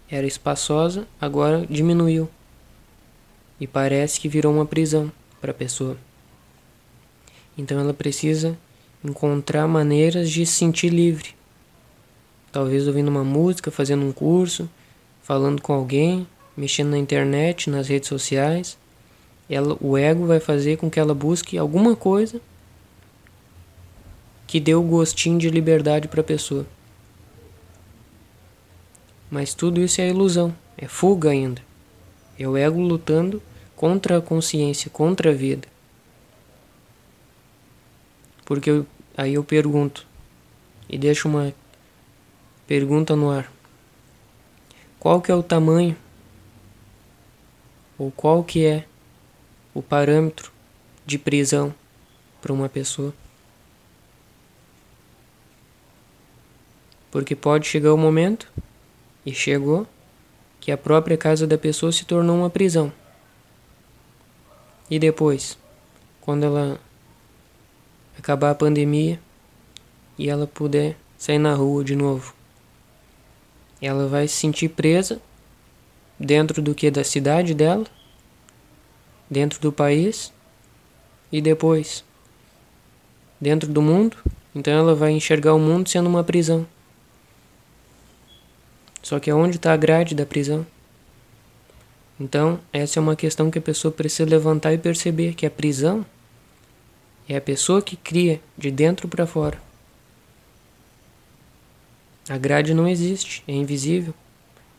era 0.10 0.26
espaçosa, 0.26 1.08
agora 1.20 1.66
diminuiu. 1.68 2.30
E 3.60 3.66
parece 3.66 4.20
que 4.20 4.30
virou 4.30 4.54
uma 4.54 4.66
prisão 4.66 5.12
para 5.42 5.52
a 5.52 5.56
pessoa. 5.56 5.98
Então 7.58 7.80
ela 7.80 7.94
precisa 7.94 8.56
encontrar 9.04 9.68
maneiras 9.68 10.30
de 10.30 10.46
se 10.46 10.54
sentir 10.54 10.90
livre. 10.90 11.36
Talvez 12.52 12.88
ouvindo 12.88 13.10
uma 13.10 13.24
música, 13.24 13.72
fazendo 13.72 14.06
um 14.06 14.12
curso, 14.12 14.70
falando 15.24 15.60
com 15.60 15.74
alguém, 15.74 16.28
mexendo 16.56 16.92
na 16.92 16.98
internet, 16.98 17.70
nas 17.72 17.88
redes 17.88 18.08
sociais. 18.08 18.78
Ela, 19.50 19.76
o 19.82 19.98
ego 19.98 20.28
vai 20.28 20.40
fazer 20.40 20.78
com 20.78 20.90
que 20.90 21.00
ela 21.00 21.16
busque 21.16 21.58
alguma 21.58 21.96
coisa 21.96 22.40
que 24.46 24.60
dê 24.60 24.76
o 24.76 24.84
gostinho 24.84 25.40
de 25.40 25.50
liberdade 25.50 26.08
para 26.08 26.22
a 26.22 26.24
pessoa. 26.24 26.66
Mas 29.30 29.54
tudo 29.54 29.82
isso 29.82 30.00
é 30.00 30.10
ilusão, 30.10 30.56
é 30.78 30.88
fuga 30.88 31.30
ainda. 31.30 31.62
É 32.40 32.48
o 32.48 32.56
ego 32.56 32.80
lutando 32.80 33.42
contra 33.76 34.18
a 34.18 34.22
consciência, 34.22 34.90
contra 34.90 35.32
a 35.32 35.34
vida. 35.34 35.68
Porque 38.46 38.70
eu, 38.70 38.88
aí 39.18 39.34
eu 39.34 39.44
pergunto, 39.44 40.08
e 40.90 40.98
deixo 40.98 41.28
uma 41.28 41.54
pergunta 42.66 43.16
no 43.16 43.30
ar. 43.30 43.52
Qual 45.00 45.22
que 45.22 45.32
é 45.32 45.36
o 45.36 45.44
tamanho, 45.44 45.96
ou 47.98 48.12
qual 48.12 48.44
que 48.44 48.66
é 48.66 48.86
o 49.74 49.82
parâmetro 49.82 50.52
de 51.06 51.18
prisão 51.18 51.74
para 52.42 52.54
uma 52.54 52.70
pessoa? 52.70 53.14
Porque 57.12 57.36
pode 57.36 57.68
chegar 57.68 57.94
o 57.94 57.98
momento 57.98 58.52
e 59.28 59.34
chegou 59.34 59.86
que 60.58 60.72
a 60.72 60.78
própria 60.78 61.18
casa 61.18 61.46
da 61.46 61.58
pessoa 61.58 61.92
se 61.92 62.06
tornou 62.06 62.38
uma 62.38 62.50
prisão. 62.50 62.94
E 64.90 64.98
depois, 64.98 65.58
quando 66.22 66.46
ela 66.46 66.80
acabar 68.18 68.52
a 68.52 68.56
pandemia 68.56 69.20
e 70.18 70.30
ela 70.30 70.48
puder 70.48 70.96
sair 71.18 71.40
na 71.40 71.54
rua 71.54 71.84
de 71.84 71.94
novo, 71.94 72.34
ela 73.82 74.08
vai 74.08 74.30
se 74.30 74.36
sentir 74.36 74.70
presa 74.70 75.20
dentro 76.18 76.62
do 76.62 76.74
que 76.74 76.90
da 76.90 77.04
cidade 77.04 77.54
dela, 77.54 77.86
dentro 79.30 79.60
do 79.60 79.74
país 79.74 80.32
e 81.30 81.42
depois 81.42 82.02
dentro 83.42 83.70
do 83.70 83.82
mundo. 83.82 84.16
Então 84.56 84.72
ela 84.72 84.96
vai 84.96 85.12
enxergar 85.12 85.54
o 85.54 85.60
mundo 85.60 85.90
sendo 85.90 86.08
uma 86.08 86.24
prisão. 86.24 86.66
Só 89.08 89.22
que 89.22 89.32
aonde 89.32 89.56
está 89.56 89.72
a 89.72 89.78
grade 89.78 90.14
da 90.14 90.26
prisão? 90.26 90.68
Então, 92.20 92.60
essa 92.74 93.00
é 93.00 93.02
uma 93.02 93.16
questão 93.16 93.50
que 93.50 93.58
a 93.58 93.62
pessoa 93.62 93.90
precisa 93.90 94.30
levantar 94.30 94.74
e 94.74 94.78
perceber 94.78 95.34
que 95.34 95.46
a 95.46 95.50
prisão 95.50 96.06
é 97.26 97.38
a 97.38 97.40
pessoa 97.40 97.82
que 97.82 97.96
cria 97.96 98.42
de 98.58 98.70
dentro 98.70 99.08
para 99.08 99.26
fora. 99.26 99.62
A 102.28 102.38
grade 102.38 102.74
não 102.74 102.86
existe, 102.86 103.46
é 103.48 103.54
invisível. 103.54 104.14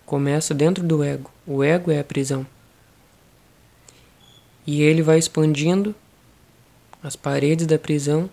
Começa 0.04 0.52
dentro 0.52 0.84
do 0.84 1.02
ego. 1.02 1.30
O 1.46 1.64
ego 1.64 1.90
é 1.90 1.98
a 1.98 2.04
prisão. 2.04 2.46
E 4.66 4.82
ele 4.82 5.00
vai 5.00 5.18
expandindo 5.18 5.94
as 7.02 7.16
paredes 7.16 7.66
da 7.66 7.78
prisão 7.78 8.28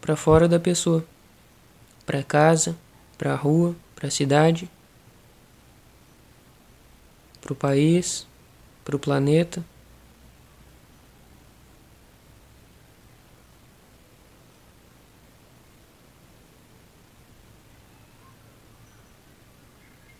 para 0.00 0.14
fora 0.14 0.46
da 0.46 0.60
pessoa, 0.60 1.04
para 2.06 2.22
casa, 2.22 2.76
para 3.18 3.32
a 3.32 3.36
rua, 3.36 3.74
para 3.96 4.06
a 4.06 4.10
cidade, 4.12 4.70
para 7.44 7.52
o 7.52 7.56
país, 7.56 8.26
para 8.82 8.96
o 8.96 8.98
planeta. 8.98 9.62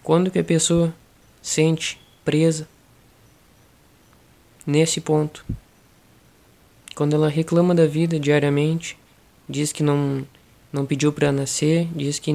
Quando 0.03 0.31
que 0.31 0.39
a 0.39 0.45
pessoa 0.45 0.95
sente 1.41 1.99
presa 2.23 2.69
nesse 4.67 5.01
ponto? 5.01 5.47
Quando 6.95 7.17
ela 7.17 7.31
reclama 7.31 7.75
da 7.75 7.87
vida 7.87 8.21
diariamente, 8.21 8.99
diz 9.49 9.73
que 9.73 9.83
não 9.83 10.27
não 10.71 10.85
pediu 10.85 11.13
para 11.13 11.33
nascer, 11.33 11.89
diz 11.95 12.19
que 12.19 12.33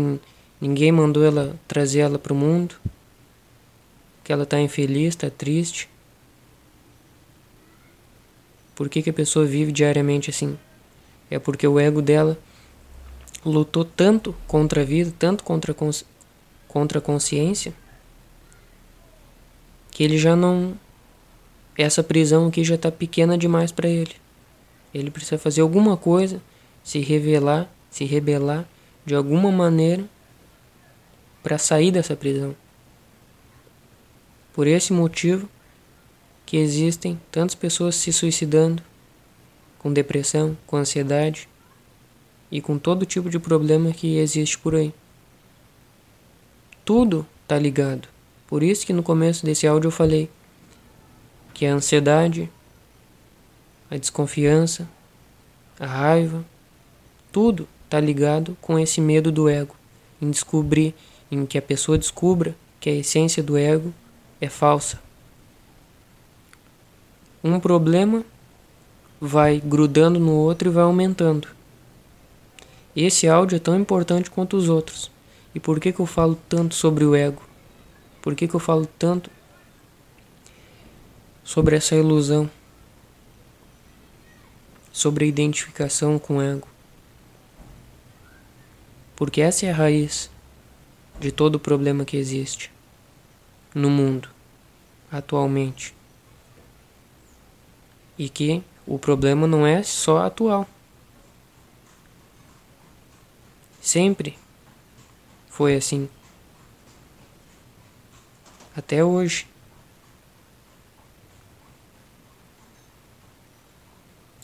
ninguém 0.59 0.91
mandou 0.93 1.23
ela 1.23 1.59
trazer 1.67 1.99
ela 1.99 2.17
para 2.17 2.31
o 2.33 2.35
mundo, 2.35 2.75
que 4.29 4.33
ela 4.33 4.43
está 4.43 4.61
infeliz, 4.61 5.15
está 5.15 5.27
triste. 5.27 5.89
Por 8.75 8.87
que, 8.87 9.01
que 9.01 9.09
a 9.09 9.13
pessoa 9.13 9.43
vive 9.43 9.71
diariamente 9.71 10.29
assim? 10.29 10.55
É 11.31 11.39
porque 11.39 11.67
o 11.67 11.79
ego 11.79 11.99
dela 11.99 12.37
lutou 13.43 13.83
tanto 13.83 14.35
contra 14.47 14.83
a 14.83 14.85
vida, 14.85 15.11
tanto 15.17 15.43
contra 15.43 15.71
a 15.71 15.93
contra 16.67 16.99
a 16.99 17.01
consciência, 17.01 17.73
que 19.89 20.03
ele 20.03 20.19
já 20.19 20.35
não. 20.35 20.77
Essa 21.75 22.03
prisão 22.03 22.49
aqui 22.49 22.63
já 22.63 22.75
está 22.75 22.91
pequena 22.91 23.35
demais 23.35 23.71
para 23.71 23.89
ele. 23.89 24.15
Ele 24.93 25.09
precisa 25.09 25.39
fazer 25.39 25.61
alguma 25.61 25.97
coisa, 25.97 26.39
se 26.83 26.99
revelar, 26.99 27.67
se 27.89 28.05
rebelar 28.05 28.69
de 29.03 29.15
alguma 29.15 29.51
maneira 29.51 30.03
para 31.41 31.57
sair 31.57 31.89
dessa 31.89 32.15
prisão. 32.15 32.55
Por 34.53 34.67
esse 34.67 34.91
motivo 34.91 35.47
que 36.45 36.57
existem 36.57 37.19
tantas 37.31 37.55
pessoas 37.55 37.95
se 37.95 38.11
suicidando 38.11 38.81
com 39.77 39.93
depressão, 39.93 40.57
com 40.65 40.77
ansiedade 40.77 41.47
e 42.51 42.61
com 42.61 42.77
todo 42.77 43.05
tipo 43.05 43.29
de 43.29 43.39
problema 43.39 43.91
que 43.91 44.17
existe 44.17 44.57
por 44.57 44.75
aí. 44.75 44.93
Tudo 46.83 47.25
está 47.43 47.57
ligado. 47.57 48.07
Por 48.47 48.63
isso 48.63 48.85
que 48.85 48.93
no 48.93 49.03
começo 49.03 49.45
desse 49.45 49.67
áudio 49.67 49.87
eu 49.87 49.91
falei 49.91 50.29
que 51.53 51.65
a 51.65 51.73
ansiedade, 51.73 52.49
a 53.91 53.97
desconfiança, 53.97 54.89
a 55.79 55.85
raiva, 55.85 56.43
tudo 57.31 57.67
está 57.85 57.99
ligado 57.99 58.57
com 58.59 58.79
esse 58.79 58.99
medo 58.99 59.31
do 59.31 59.47
ego, 59.47 59.75
em 60.21 60.31
descobrir, 60.31 60.95
em 61.31 61.45
que 61.45 61.57
a 61.57 61.61
pessoa 61.61 61.97
descubra 61.97 62.55
que 62.79 62.89
a 62.89 62.95
essência 62.95 63.43
do 63.43 63.57
ego 63.57 63.93
é 64.41 64.47
falsa. 64.47 64.99
Um 67.43 67.59
problema 67.59 68.23
vai 69.19 69.59
grudando 69.59 70.19
no 70.19 70.33
outro 70.33 70.69
e 70.69 70.71
vai 70.71 70.83
aumentando. 70.83 71.47
Esse 72.95 73.27
áudio 73.27 73.57
é 73.57 73.59
tão 73.59 73.79
importante 73.79 74.31
quanto 74.31 74.57
os 74.57 74.69
outros. 74.69 75.11
E 75.53 75.59
por 75.59 75.79
que, 75.79 75.91
que 75.91 75.99
eu 75.99 76.05
falo 76.05 76.37
tanto 76.47 76.75
sobre 76.75 77.05
o 77.05 77.15
ego? 77.15 77.41
Por 78.21 78.35
que, 78.35 78.47
que 78.47 78.55
eu 78.55 78.59
falo 78.59 78.85
tanto 78.97 79.29
sobre 81.43 81.75
essa 81.75 81.95
ilusão? 81.95 82.49
Sobre 84.91 85.25
a 85.25 85.27
identificação 85.27 86.19
com 86.19 86.37
o 86.37 86.41
ego? 86.41 86.67
Porque 89.15 89.41
essa 89.41 89.65
é 89.65 89.71
a 89.71 89.75
raiz 89.75 90.29
de 91.19 91.31
todo 91.31 91.55
o 91.55 91.59
problema 91.59 92.05
que 92.05 92.17
existe 92.17 92.71
no 93.79 93.89
mundo 93.89 94.29
atualmente. 95.11 95.95
E 98.17 98.29
que 98.29 98.63
o 98.85 98.99
problema 98.99 99.47
não 99.47 99.65
é 99.65 99.81
só 99.81 100.25
atual. 100.25 100.67
Sempre 103.81 104.37
foi 105.47 105.75
assim. 105.75 106.09
Até 108.75 109.03
hoje. 109.03 109.47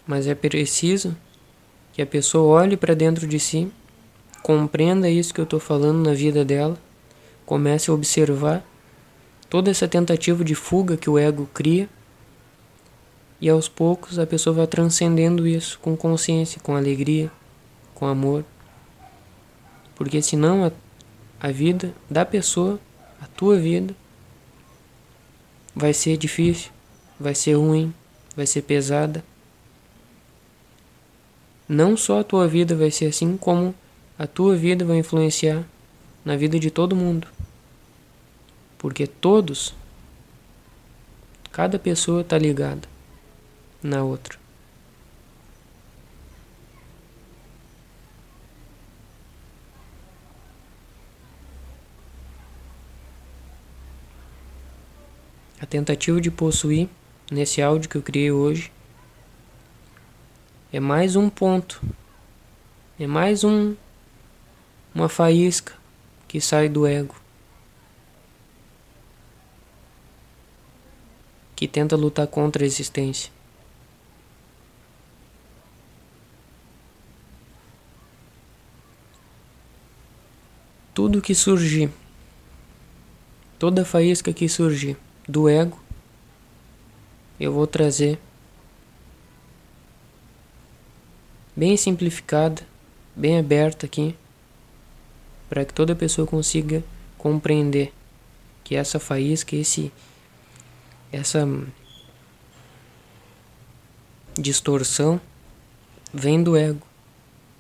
Mas 0.08 0.28
é 0.28 0.36
preciso 0.36 1.16
que 1.94 2.02
a 2.02 2.06
pessoa 2.06 2.62
olhe 2.62 2.78
para 2.78 2.94
dentro 2.94 3.28
de 3.28 3.40
si, 3.40 3.72
compreenda 4.44 5.10
isso 5.10 5.34
que 5.34 5.40
eu 5.40 5.46
estou 5.46 5.60
falando 5.60 6.06
na 6.06 6.14
vida 6.14 6.46
dela, 6.46 6.78
comece 7.46 7.90
a 7.90 7.94
observar 7.94 8.64
toda 9.56 9.72
essa 9.72 9.88
tentativa 9.88 10.44
de 10.44 10.54
fuga 10.54 10.98
que 10.98 11.10
o 11.10 11.18
ego 11.18 11.50
cria 11.54 11.88
e 13.40 13.48
aos 13.48 13.70
poucos 13.70 14.20
a 14.20 14.28
pessoa 14.28 14.54
vai 14.54 14.68
transcendendo 14.68 15.48
isso 15.48 15.80
com 15.80 15.96
consciência, 15.96 16.60
com 16.60 16.76
alegria, 16.76 17.32
com 17.94 18.06
amor. 18.06 18.44
Porque 19.96 20.22
senão 20.22 20.70
a 21.40 21.52
vida 21.52 21.94
da 22.10 22.26
pessoa, 22.26 22.78
a 23.22 23.28
tua 23.28 23.58
vida, 23.58 23.96
vai 25.74 25.94
ser 25.94 26.18
difícil, 26.18 26.70
vai 27.18 27.34
ser 27.34 27.54
ruim, 27.54 27.94
vai 28.36 28.46
ser 28.46 28.62
pesada. 28.62 29.24
Não 31.66 31.96
só 31.96 32.20
a 32.20 32.24
tua 32.26 32.46
vida 32.46 32.76
vai 32.76 32.92
ser 32.92 33.06
assim, 33.06 33.38
como 33.38 33.74
a 34.20 34.28
tua 34.28 34.58
vida 34.58 34.84
vai 34.84 34.98
influenciar 34.98 35.64
na 36.26 36.36
vida 36.36 36.60
de 36.60 36.70
todo 36.70 36.94
mundo. 36.94 37.26
Porque 38.86 39.08
todos, 39.08 39.74
cada 41.52 41.80
pessoa 41.80 42.22
está 42.22 42.38
ligada 42.38 42.88
na 43.82 44.04
outra. 44.04 44.38
A 55.60 55.66
tentativa 55.66 56.22
de 56.22 56.30
possuir, 56.30 56.88
nesse 57.32 57.64
áudio 57.64 57.90
que 57.90 57.96
eu 57.96 58.04
criei 58.04 58.32
hoje, 58.32 58.72
é 60.72 60.80
mais 60.80 61.16
um 61.16 61.28
ponto, 61.28 61.82
é 63.00 63.08
mais 63.08 63.44
um 63.44 63.76
uma 64.94 65.10
faísca 65.10 65.74
que 66.28 66.40
sai 66.40 66.70
do 66.70 66.86
ego, 66.86 67.25
que 71.56 71.68
tenta 71.68 71.96
lutar 71.96 72.28
contra 72.28 72.64
a 72.64 72.66
existência. 72.66 73.32
Tudo 80.94 81.22
que 81.22 81.36
surgir, 81.36 81.90
toda 83.60 83.84
faísca 83.84 84.32
que 84.32 84.48
surgir, 84.48 84.98
do 85.28 85.50
ego, 85.50 85.80
eu 87.40 87.52
vou 87.52 87.68
trazer 87.68 88.18
bem 91.56 91.76
simplificada, 91.76 92.62
bem 93.16 93.38
aberta 93.38 93.86
aqui, 93.86 94.16
para 95.50 95.66
que 95.66 95.74
toda 95.74 95.96
pessoa 95.96 96.28
consiga 96.28 96.84
compreender 97.18 97.94
que 98.64 98.76
essa 98.76 99.00
faísca, 99.00 99.56
esse 99.56 99.92
essa 101.16 101.48
distorção 104.38 105.20
vem 106.14 106.44
do 106.44 106.58
ego 106.58 106.86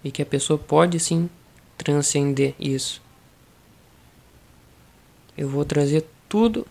e 0.03 0.11
que 0.11 0.21
a 0.21 0.25
pessoa 0.25 0.59
pode 0.59 0.99
sim 0.99 1.29
transcender 1.77 2.53
isso. 2.59 3.01
Eu 5.37 5.49
vou 5.49 5.63
trazer 5.63 6.05
tudo 6.27 6.67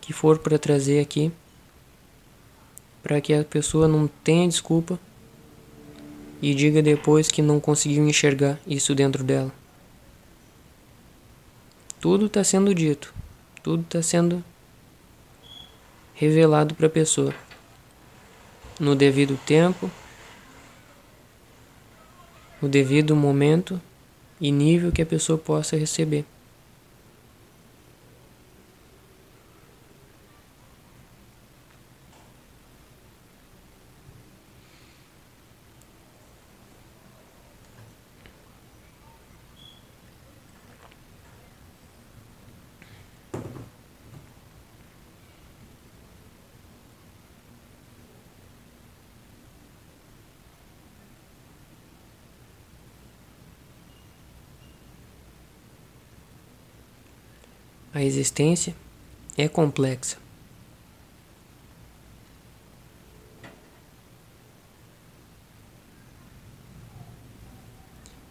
que 0.00 0.12
for 0.12 0.38
para 0.38 0.56
trazer 0.56 1.00
aqui 1.00 1.32
para 3.02 3.20
que 3.20 3.34
a 3.34 3.44
pessoa 3.44 3.88
não 3.88 4.06
tenha 4.06 4.46
desculpa 4.46 5.00
e 6.40 6.54
diga 6.54 6.80
depois 6.80 7.28
que 7.28 7.42
não 7.42 7.58
conseguiu 7.58 8.06
enxergar 8.08 8.60
isso 8.66 8.94
dentro 8.94 9.24
dela. 9.24 9.52
Tudo 12.00 12.26
está 12.26 12.44
sendo 12.44 12.72
dito, 12.72 13.12
tudo 13.62 13.82
está 13.82 14.00
sendo 14.00 14.44
revelado 16.18 16.74
para 16.74 16.88
a 16.88 16.90
pessoa 16.90 17.32
no 18.78 18.96
devido 18.96 19.38
tempo, 19.46 19.88
no 22.60 22.68
devido 22.68 23.14
momento 23.14 23.80
e 24.40 24.50
nível 24.50 24.90
que 24.90 25.02
a 25.02 25.06
pessoa 25.06 25.38
possa 25.38 25.76
receber. 25.76 26.24
A 57.92 58.02
existência 58.02 58.74
é 59.36 59.48
complexa. 59.48 60.18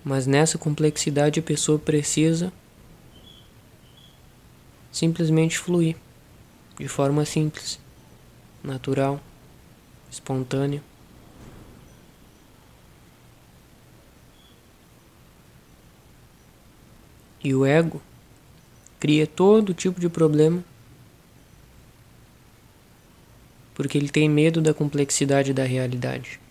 Mas 0.04 0.28
nessa 0.28 0.58
complexidade 0.58 1.40
a 1.40 1.44
pessoa 1.44 1.80
precisa 1.80 2.54
simplesmente 4.92 5.58
fluir 5.58 5.98
de 6.78 6.88
forma 6.88 7.26
simples, 7.26 7.80
natural, 8.64 9.20
espontânea. 10.10 10.84
E 17.44 17.54
o 17.54 17.66
ego 17.66 18.02
cria 19.08 19.26
todo 19.26 19.74
tipo 19.74 20.02
de 20.02 20.10
problema 20.10 20.62
porque 23.74 23.98
ele 23.98 24.10
tem 24.10 24.28
medo 24.28 24.62
da 24.62 24.74
complexidade 24.74 25.54
da 25.54 25.64
realidade. 25.64 26.42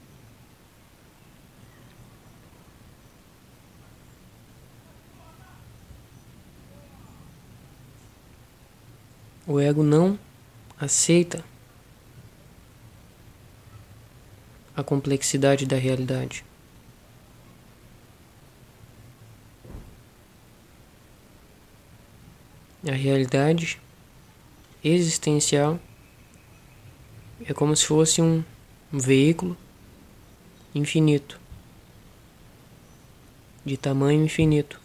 O 9.46 9.60
ego 9.60 9.82
não 9.82 10.18
aceita 10.80 11.44
a 14.74 14.82
complexidade 14.82 15.66
da 15.66 15.76
realidade. 15.76 16.45
A 22.88 22.92
realidade 22.92 23.80
existencial 24.84 25.80
é 27.44 27.52
como 27.52 27.74
se 27.74 27.84
fosse 27.84 28.22
um, 28.22 28.44
veículo 28.92 29.56
infinito, 30.72 31.40
de 33.64 33.76
tamanho 33.76 34.24
infinito. 34.24 34.80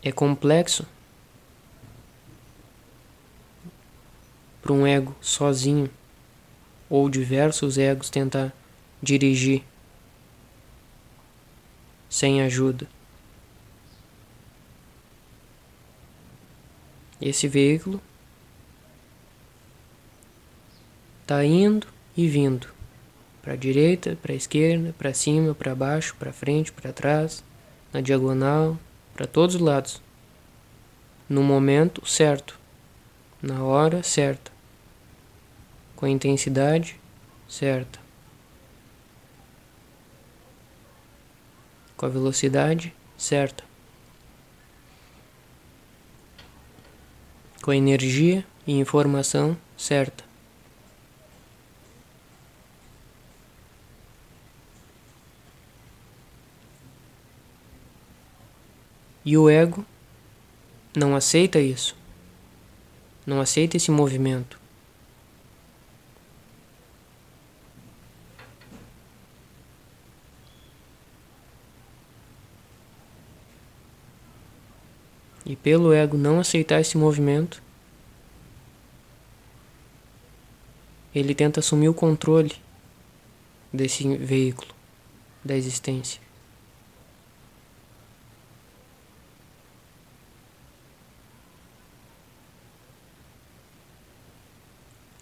É 0.00 0.12
complexo 0.12 0.86
para 4.62 4.72
um 4.72 4.86
ego 4.86 5.16
sozinho 5.20 5.90
ou 6.88 7.10
diversos 7.10 7.76
egos 7.76 8.08
tentar 8.08 8.54
dirigir 9.02 9.64
sem 12.08 12.42
ajuda. 12.42 12.86
Esse 17.20 17.48
veículo 17.48 18.00
está 21.22 21.44
indo 21.44 21.86
e 22.16 22.28
vindo 22.28 22.68
para 23.42 23.54
a 23.54 23.56
direita, 23.56 24.16
para 24.20 24.32
a 24.32 24.36
esquerda, 24.36 24.94
para 24.96 25.14
cima, 25.14 25.54
para 25.54 25.74
baixo, 25.74 26.14
para 26.18 26.32
frente, 26.32 26.70
para 26.70 26.92
trás, 26.92 27.42
na 27.92 28.00
diagonal, 28.00 28.78
para 29.14 29.26
todos 29.26 29.54
os 29.54 29.60
lados, 29.60 30.02
no 31.28 31.42
momento 31.42 32.06
certo, 32.06 32.58
na 33.42 33.62
hora 33.62 34.02
certa, 34.02 34.52
com 35.96 36.06
a 36.06 36.10
intensidade 36.10 37.00
certa. 37.48 38.07
Com 41.98 42.06
a 42.06 42.08
velocidade 42.08 42.94
certa, 43.18 43.64
com 47.60 47.72
a 47.72 47.76
energia 47.76 48.46
e 48.64 48.72
informação 48.72 49.58
certa. 49.76 50.24
E 59.24 59.36
o 59.36 59.50
ego 59.50 59.84
não 60.96 61.16
aceita 61.16 61.58
isso, 61.58 61.96
não 63.26 63.40
aceita 63.40 63.76
esse 63.76 63.90
movimento. 63.90 64.67
Pelo 75.68 75.92
ego 75.92 76.16
não 76.16 76.40
aceitar 76.40 76.80
esse 76.80 76.96
movimento, 76.96 77.62
ele 81.14 81.34
tenta 81.34 81.60
assumir 81.60 81.90
o 81.90 81.94
controle 81.94 82.54
desse 83.70 84.16
veículo, 84.16 84.74
da 85.44 85.54
existência. 85.54 86.22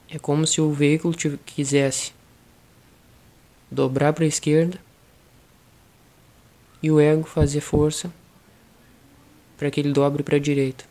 É 0.09 0.17
como 0.17 0.47
se 0.47 0.61
o 0.61 0.73
veículo 0.73 1.13
quisesse 1.45 2.13
dobrar 3.69 4.13
para 4.13 4.23
a 4.23 4.29
esquerda 4.29 4.79
e 6.81 6.89
o 6.89 7.01
ego 7.01 7.25
fazer 7.25 7.61
força 7.61 8.13
para 9.57 9.71
que 9.71 9.81
ele 9.81 9.93
dobre 9.93 10.23
para 10.23 10.37
a 10.37 10.41
direita. 10.41 10.85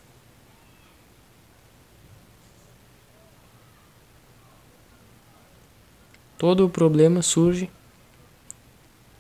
Todo 6.38 6.66
o 6.66 6.70
problema 6.70 7.22
surge 7.22 7.70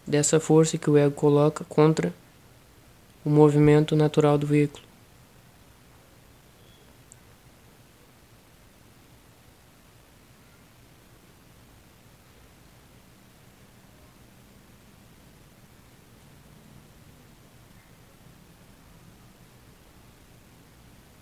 dessa 0.05 0.39
força 0.39 0.77
que 0.77 0.89
o 0.89 0.97
ego 0.97 1.15
coloca 1.15 1.63
contra 1.63 2.13
o 3.23 3.29
movimento 3.29 3.95
natural 3.95 4.37
do 4.37 4.45
veículo. 4.45 4.83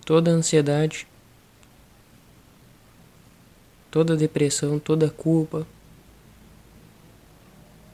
Toda 0.03 0.31
ansiedade, 0.31 1.07
toda 3.89 4.17
depressão, 4.17 4.79
toda 4.79 5.09
culpa, 5.09 5.65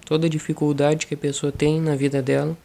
toda 0.05 0.29
dificuldade 0.29 1.05
que 1.05 1.13
a 1.13 1.17
pessoa 1.17 1.51
tem 1.51 1.79
na 1.79 1.95
vida 1.95 2.21
dela 2.21 2.57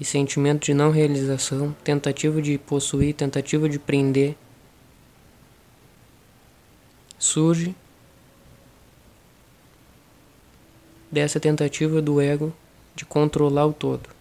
e 0.00 0.04
sentimento 0.04 0.64
de 0.64 0.74
não 0.74 0.90
realização, 0.90 1.74
tentativa 1.84 2.40
de 2.40 2.58
possuir, 2.58 3.14
tentativa 3.14 3.68
de 3.68 3.78
prender, 3.78 4.34
surge 7.18 7.74
dessa 11.10 11.38
tentativa 11.38 12.02
do 12.02 12.20
ego 12.20 12.52
de 12.94 13.04
controlar 13.04 13.66
o 13.66 13.72
todo. 13.72 14.13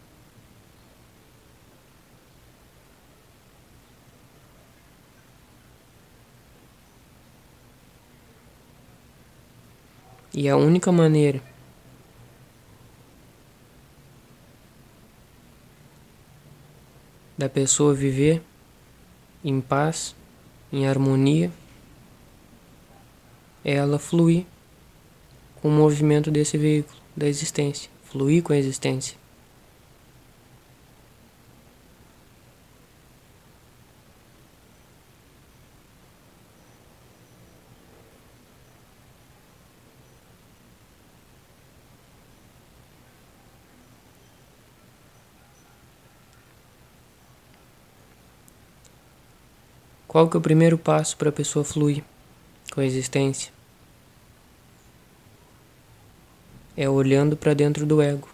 E 10.36 10.50
a 10.50 10.58
única 10.58 10.92
maneira 10.92 11.40
da 17.38 17.48
pessoa 17.48 17.94
viver 17.94 18.42
em 19.44 19.62
paz, 19.62 20.16
em 20.72 20.88
harmonia, 20.88 21.52
é 23.64 23.74
ela 23.74 24.00
fluir 24.00 24.46
com 25.62 25.70
o 25.70 25.72
movimento 25.72 26.32
desse 26.32 26.58
veículo, 26.58 27.00
da 27.16 27.28
existência, 27.28 27.92
fluir 28.04 28.42
com 28.42 28.54
a 28.54 28.58
existência. 28.58 29.22
Qual 50.14 50.30
que 50.30 50.38
é 50.38 50.39
o 50.39 50.41
primeiro 50.41 50.78
passo 50.78 51.18
para 51.18 51.30
a 51.30 51.32
pessoa 51.32 51.66
fluir 51.66 52.03
com 52.72 52.80
a 52.80 52.86
existência? 52.86 53.51
É 56.78 56.88
olhando 56.88 57.36
para 57.36 57.55
dentro 57.55 57.84
do 57.84 57.99
ego. 57.99 58.30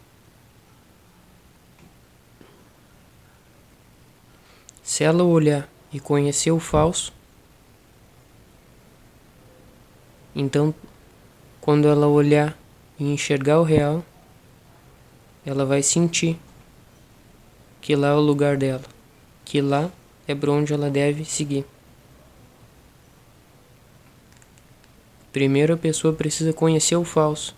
Se 4.84 5.06
ela 5.06 5.24
olhar 5.24 5.70
e 5.94 6.02
conhecer 6.02 6.52
o 6.52 6.60
falso, 6.60 7.14
então 10.36 10.76
quando 11.62 11.88
ela 11.88 12.08
olhar 12.08 12.60
e 13.00 13.06
enxergar 13.06 13.58
o 13.58 13.64
real, 13.64 14.04
ela 15.46 15.66
vai 15.66 15.82
sentir 15.82 16.38
que 17.80 17.96
lá 17.96 18.10
é 18.10 18.16
o 18.16 18.20
lugar 18.20 18.58
dela, 18.58 18.84
que 19.46 19.62
lá 19.62 19.90
é 20.32 20.36
por 20.36 20.50
onde 20.50 20.72
ela 20.72 20.92
deve 20.92 21.26
seguir. 21.26 21.66
Primeiro 25.34 25.74
a 25.74 25.78
pessoa 25.78 26.14
precisa 26.14 26.54
conhecer 26.54 26.96
o 26.96 27.04
falso, 27.04 27.56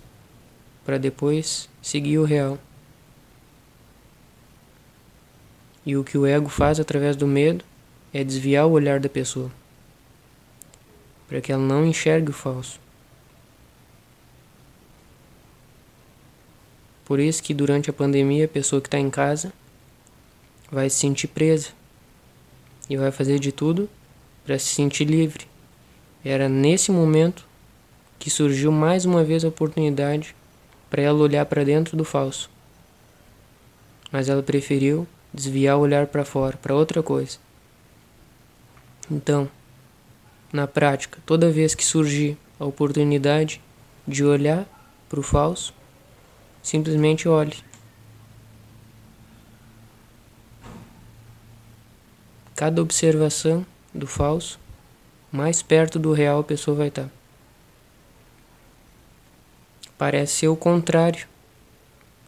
para 0.86 0.98
depois 0.98 1.68
seguir 1.82 2.18
o 2.18 2.24
real. 2.24 2.58
E 5.86 5.98
o 5.98 6.04
que 6.04 6.18
o 6.18 6.26
ego 6.26 6.48
faz 6.48 6.80
através 6.80 7.18
do 7.18 7.28
medo 7.28 7.66
é 8.14 8.24
desviar 8.24 8.66
o 8.66 8.72
olhar 8.72 9.02
da 9.02 9.10
pessoa, 9.10 9.52
para 11.28 11.42
que 11.42 11.52
ela 11.52 11.62
não 11.62 11.86
enxergue 11.86 12.30
o 12.30 12.34
falso. 12.34 12.80
Por 17.04 17.20
isso 17.20 17.44
que 17.44 17.54
durante 17.54 17.90
a 17.90 17.94
pandemia 17.94 18.46
a 18.46 18.48
pessoa 18.48 18.82
que 18.82 18.88
está 18.88 18.98
em 18.98 19.10
casa 19.10 19.52
vai 20.72 20.90
se 20.90 21.00
sentir 21.00 21.28
presa 21.28 21.81
e 22.92 22.98
vai 22.98 23.10
fazer 23.10 23.40
de 23.40 23.54
tudo 23.54 23.90
para 24.44 24.60
se 24.60 24.66
sentir 24.66 25.06
livre. 25.06 25.48
Era 26.26 26.50
nesse 26.50 26.92
momento 26.92 27.48
que 28.20 28.30
surgiu 28.30 28.70
mais 28.70 29.06
uma 29.06 29.24
vez 29.24 29.46
a 29.46 29.48
oportunidade 29.48 30.36
para 30.90 31.02
ela 31.02 31.18
olhar 31.18 31.46
para 31.46 31.64
dentro 31.64 31.96
do 31.96 32.04
falso. 32.04 32.50
Mas 34.12 34.28
ela 34.28 34.44
preferiu 34.44 35.08
desviar 35.34 35.78
o 35.78 35.80
olhar 35.80 36.06
para 36.08 36.26
fora, 36.26 36.58
para 36.58 36.76
outra 36.76 37.02
coisa. 37.02 37.38
Então, 39.10 39.50
na 40.52 40.68
prática, 40.68 41.18
toda 41.26 41.50
vez 41.50 41.74
que 41.74 41.86
surgir 41.86 42.38
a 42.60 42.66
oportunidade 42.66 43.62
de 44.06 44.26
olhar 44.26 44.68
para 45.08 45.22
o 45.22 45.24
falso, 45.24 45.74
simplesmente 46.62 47.26
olhe. 47.30 47.56
Cada 52.62 52.80
observação 52.80 53.66
do 53.92 54.06
falso, 54.06 54.60
mais 55.32 55.64
perto 55.64 55.98
do 55.98 56.14
real 56.14 56.42
a 56.42 56.44
pessoa 56.44 56.78
vai 56.78 56.90
estar. 56.90 57.10
Parece 59.98 60.34
ser 60.34 60.48
o 60.48 60.56
contrário, 60.56 61.28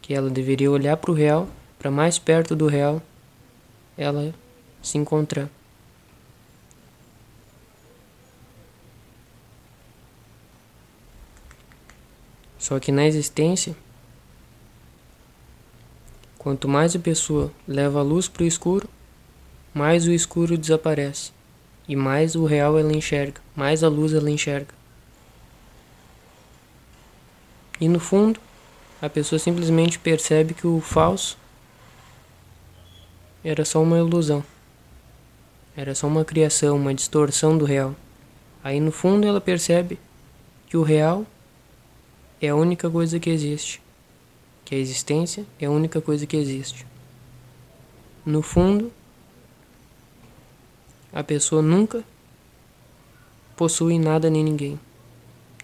que 0.02 0.12
ela 0.12 0.32
deveria 0.32 0.72
olhar 0.72 0.98
para 0.98 1.12
o 1.12 1.14
real, 1.14 1.48
para 1.78 1.92
mais 1.92 2.18
perto 2.18 2.56
do 2.56 2.66
real, 2.66 3.00
ela 3.96 4.34
se 4.82 4.98
encontrar. 4.98 5.48
Só 12.58 12.80
que 12.80 12.92
na 12.92 13.06
existência, 13.06 13.76
quanto 16.40 16.68
mais 16.68 16.96
a 16.96 17.00
pessoa 17.00 17.52
leva 17.68 18.00
a 18.00 18.02
luz 18.02 18.28
para 18.28 18.42
o 18.42 18.48
escuro, 18.48 18.90
mais 19.74 20.06
o 20.08 20.12
escuro 20.12 20.58
desaparece, 20.58 21.32
e 21.88 21.96
mais 21.96 22.36
o 22.36 22.46
real 22.46 22.78
ela 22.78 22.94
enxerga, 22.94 23.42
mais 23.56 23.84
a 23.84 23.90
luz 23.90 24.14
ela 24.14 24.30
enxerga. 24.30 24.74
E 27.80 27.88
no 27.88 28.00
fundo, 28.00 28.40
a 29.02 29.10
pessoa 29.10 29.40
simplesmente 29.40 30.00
percebe 30.00 30.54
que 30.54 30.66
o 30.66 30.80
falso 30.80 31.38
era 33.44 33.66
só 33.66 33.82
uma 33.82 33.98
ilusão. 33.98 34.44
Era 35.76 35.94
só 35.94 36.08
uma 36.08 36.24
criação, 36.24 36.78
uma 36.78 36.94
distorção 36.94 37.58
do 37.58 37.66
real. 37.66 37.96
Aí 38.64 38.80
no 38.80 38.92
fundo 38.92 39.28
ela 39.28 39.42
percebe 39.42 40.00
que 40.70 40.78
o 40.78 40.84
real 40.84 41.26
é 42.42 42.50
a 42.50 42.56
única 42.56 42.90
coisa 42.90 43.20
que 43.20 43.30
existe. 43.30 43.82
Que 44.64 44.76
a 44.76 44.78
existência 44.78 45.46
é 45.60 45.66
a 45.66 45.72
única 45.72 46.00
coisa 46.00 46.26
que 46.26 46.38
existe. 46.38 46.86
No 48.26 48.42
fundo, 48.42 48.94
a 51.14 51.24
pessoa 51.24 51.62
nunca 51.62 52.04
possui 53.56 54.00
nada 54.00 54.30
nem 54.30 54.44
ninguém. 54.44 54.80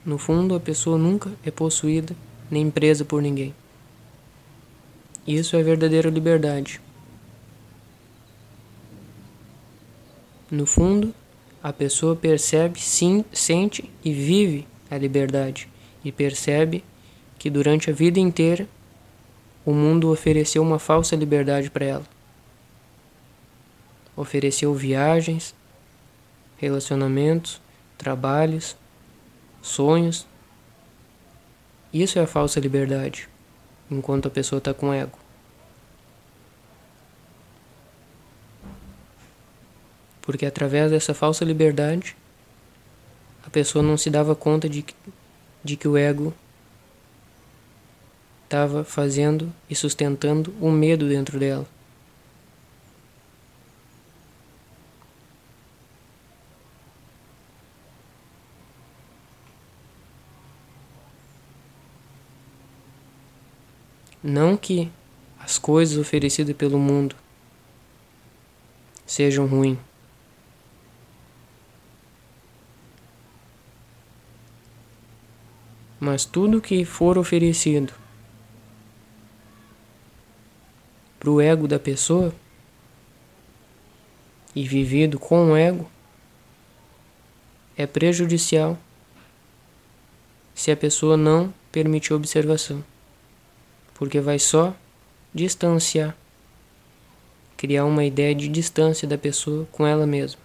No 0.05 0.17
fundo, 0.17 0.53
a 0.53 0.59
pessoa 0.59 0.97
nunca 0.97 1.31
é 1.43 1.49
possuída 1.49 2.15
nem 2.51 2.69
presa 2.69 3.03
por 3.03 3.21
ninguém. 3.21 3.53
Isso 5.25 5.55
é 5.55 5.63
verdadeira 5.63 6.09
liberdade. 6.09 6.79
No 10.51 10.65
fundo, 10.65 11.13
a 11.61 11.73
pessoa 11.73 12.15
percebe, 12.15 12.79
sim, 12.79 13.25
sente 13.33 13.89
e 14.03 14.13
vive 14.13 14.67
a 14.89 14.97
liberdade 14.97 15.67
e 16.05 16.11
percebe 16.11 16.83
que 17.37 17.49
durante 17.49 17.89
a 17.89 17.93
vida 17.93 18.19
inteira 18.19 18.67
o 19.65 19.73
mundo 19.73 20.11
ofereceu 20.11 20.61
uma 20.61 20.79
falsa 20.79 21.15
liberdade 21.15 21.69
para 21.69 21.85
ela 21.85 22.18
ofereceu 24.19 24.73
viagens, 24.73 25.55
relacionamentos, 26.57 27.61
trabalhos, 27.97 28.75
sonhos. 29.61 30.27
Isso 31.93 32.19
é 32.19 32.23
a 32.23 32.27
falsa 32.27 32.59
liberdade, 32.59 33.29
enquanto 33.89 34.27
a 34.27 34.29
pessoa 34.29 34.57
está 34.57 34.73
com 34.73 34.93
ego. 34.93 35.17
Porque 40.21 40.45
através 40.45 40.91
dessa 40.91 41.13
falsa 41.13 41.45
liberdade, 41.45 42.15
a 43.47 43.49
pessoa 43.49 43.81
não 43.81 43.95
se 43.95 44.09
dava 44.09 44.35
conta 44.35 44.67
de, 44.67 44.85
de 45.63 45.77
que 45.77 45.87
o 45.87 45.95
ego 45.97 46.33
estava 48.43 48.83
fazendo 48.83 49.49
e 49.69 49.75
sustentando 49.75 50.53
o 50.59 50.69
medo 50.69 51.07
dentro 51.07 51.39
dela. 51.39 51.65
Não 64.29 64.55
que 64.55 64.91
as 65.39 65.57
coisas 65.57 65.97
oferecidas 65.97 66.55
pelo 66.55 66.77
mundo 66.77 67.15
sejam 69.03 69.47
ruins. 69.47 69.79
Mas 75.99 76.25
tudo 76.25 76.61
que 76.61 76.85
for 76.85 77.17
oferecido 77.17 77.91
para 81.19 81.31
o 81.31 81.41
ego 81.41 81.67
da 81.67 81.79
pessoa 81.79 82.31
e 84.55 84.63
vivido 84.63 85.17
com 85.17 85.53
o 85.53 85.57
ego 85.57 85.89
é 87.75 87.87
prejudicial 87.87 88.77
se 90.53 90.69
a 90.69 90.77
pessoa 90.77 91.17
não 91.17 91.51
permitir 91.71 92.13
observação 92.13 92.85
porque 93.99 94.21
vai 94.21 94.39
só 94.39 94.73
distanciar, 95.33 96.15
criar 97.57 97.83
uma 97.83 98.05
ideia 98.05 98.33
de 98.33 98.47
distância 98.47 99.05
da 99.05 99.17
pessoa 99.17 99.67
com 99.73 99.85
ela 99.85 100.07
mesma. 100.07 100.39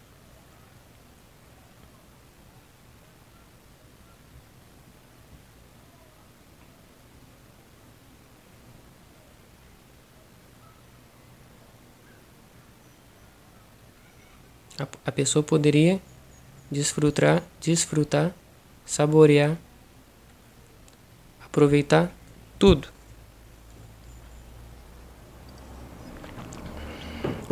A, 15.06 15.12
pessoa 15.12 15.44
poderia 15.44 16.02
desfrutar, 16.68 17.44
desfrutar, 17.60 18.34
saborear, 18.84 19.56
aproveitar 21.40 22.12
tudo. 22.58 22.93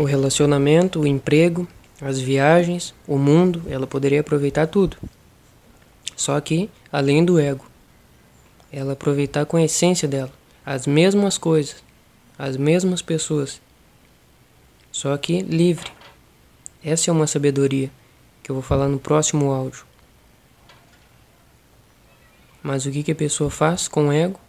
O 0.02 0.04
relacionamento, 0.04 0.98
o 0.98 1.06
emprego, 1.06 1.68
as 2.00 2.18
viagens, 2.18 2.92
o 3.06 3.16
mundo, 3.16 3.62
ela 3.68 3.86
poderia 3.86 4.20
aproveitar 4.20 4.66
tudo. 4.66 4.96
Só 6.16 6.40
que, 6.40 6.68
além 6.90 7.24
do 7.24 7.38
ego, 7.38 7.64
ela 8.72 8.94
aproveitar 8.94 9.46
com 9.46 9.56
a 9.56 9.62
essência 9.62 10.08
dela, 10.08 10.32
as 10.66 10.88
mesmas 10.88 11.38
coisas, 11.38 11.84
as 12.36 12.56
mesmas 12.56 13.00
pessoas, 13.00 13.62
só 14.90 15.16
que 15.16 15.40
livre. 15.40 15.92
Essa 16.82 17.08
é 17.08 17.12
uma 17.12 17.28
sabedoria 17.28 17.88
que 18.42 18.50
eu 18.50 18.56
vou 18.56 18.62
falar 18.64 18.88
no 18.88 18.98
próximo 18.98 19.52
áudio. 19.52 19.86
Mas 22.60 22.86
o 22.86 22.90
que, 22.90 23.04
que 23.04 23.12
a 23.12 23.14
pessoa 23.14 23.48
faz 23.48 23.86
com 23.86 24.08
o 24.08 24.12
ego? 24.12 24.40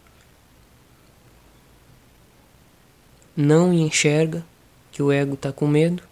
Não 3.38 3.72
enxerga 3.72 4.44
que 4.94 5.02
o 5.02 5.12
ego 5.12 5.34
está 5.34 5.52
com 5.52 5.68
medo 5.68 6.04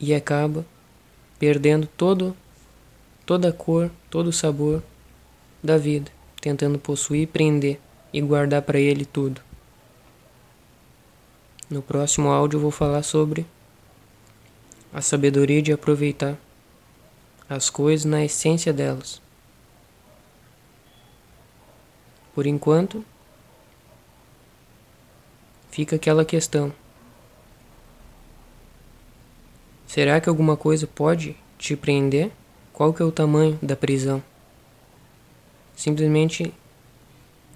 e 0.00 0.14
acaba 0.14 0.64
perdendo 1.38 1.86
todo, 1.86 2.34
toda 3.24 3.50
a 3.50 3.52
cor, 3.52 3.90
todo 4.10 4.28
o 4.28 4.32
sabor 4.32 4.82
da 5.62 5.76
vida, 5.76 6.10
tentando 6.40 6.78
possuir, 6.78 7.28
prender 7.28 7.78
e 8.10 8.20
guardar 8.22 8.62
para 8.62 8.80
ele 8.80 9.04
tudo. 9.04 9.42
No 11.68 11.82
próximo 11.82 12.30
áudio 12.30 12.56
eu 12.56 12.62
vou 12.62 12.70
falar 12.70 13.02
sobre 13.02 13.46
a 14.90 15.02
sabedoria 15.02 15.60
de 15.60 15.70
aproveitar 15.70 16.36
as 17.46 17.68
coisas 17.68 18.06
na 18.06 18.24
essência 18.24 18.72
delas. 18.72 19.20
Por 22.34 22.46
enquanto, 22.46 23.04
fica 25.70 25.96
aquela 25.96 26.24
questão: 26.24 26.72
será 29.88 30.20
que 30.20 30.28
alguma 30.28 30.56
coisa 30.56 30.86
pode 30.86 31.34
te 31.58 31.74
prender? 31.74 32.30
Qual 32.72 32.92
que 32.92 33.02
é 33.02 33.04
o 33.04 33.10
tamanho 33.10 33.58
da 33.60 33.74
prisão? 33.74 34.22
Simplesmente 35.74 36.52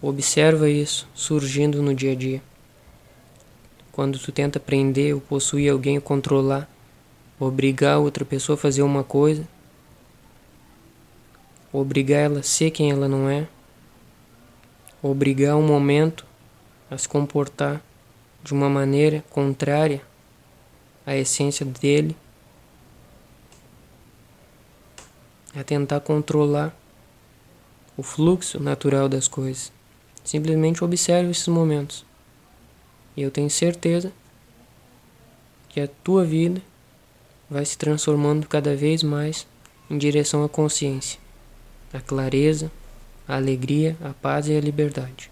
observa 0.01 0.68
isso 0.68 1.07
surgindo 1.14 1.80
no 1.80 1.95
dia 1.95 2.12
a 2.12 2.14
dia. 2.16 2.43
Quando 3.93 4.18
tu 4.18 4.33
tenta 4.33 4.59
prender 4.59 5.14
ou 5.14 5.20
possuir 5.20 5.70
alguém, 5.70 6.01
controlar, 6.01 6.68
obrigar 7.39 7.99
outra 7.99 8.24
pessoa 8.24 8.55
a 8.55 8.59
fazer 8.59 8.83
uma 8.83 9.05
coisa, 9.05 9.47
obrigar 11.70 12.20
ela 12.22 12.41
a 12.41 12.43
ser 12.43 12.70
quem 12.70 12.91
ela 12.91 13.07
não 13.07 13.28
é, 13.28 13.47
obrigar 15.03 15.57
um 15.57 15.66
momento 15.66 16.24
a 16.91 16.97
se 16.97 17.09
comportar 17.09 17.83
de 18.43 18.55
uma 18.55 18.68
maneira 18.68 19.22
contrária 19.30 20.01
à 21.07 21.16
essência 21.16 21.66
dele, 21.66 22.16
a 25.55 25.62
tentar 25.62 26.00
controlar 26.00 26.74
o 27.96 28.03
fluxo 28.03 28.61
natural 28.61 29.09
das 29.09 29.28
coisas. 29.28 29.72
Simplesmente 30.24 30.84
observe 30.84 31.30
esses 31.30 31.48
momentos. 31.48 32.05
E 33.16 33.22
eu 33.22 33.30
tenho 33.30 33.50
certeza 33.50 34.12
que 35.68 35.80
a 35.80 35.88
tua 35.88 36.24
vida 36.24 36.62
vai 37.50 37.64
se 37.64 37.76
transformando 37.76 38.46
cada 38.46 38.76
vez 38.76 39.03
mais 39.03 39.46
em 39.90 39.98
direção 39.98 40.44
à 40.44 40.48
consciência, 40.48 41.18
à 41.92 42.00
clareza, 42.00 42.70
à 43.26 43.36
alegria, 43.36 43.96
à 44.03 44.11
paz 44.11 44.48
e 44.48 44.57
à 44.57 44.61
liberdade. 44.61 45.32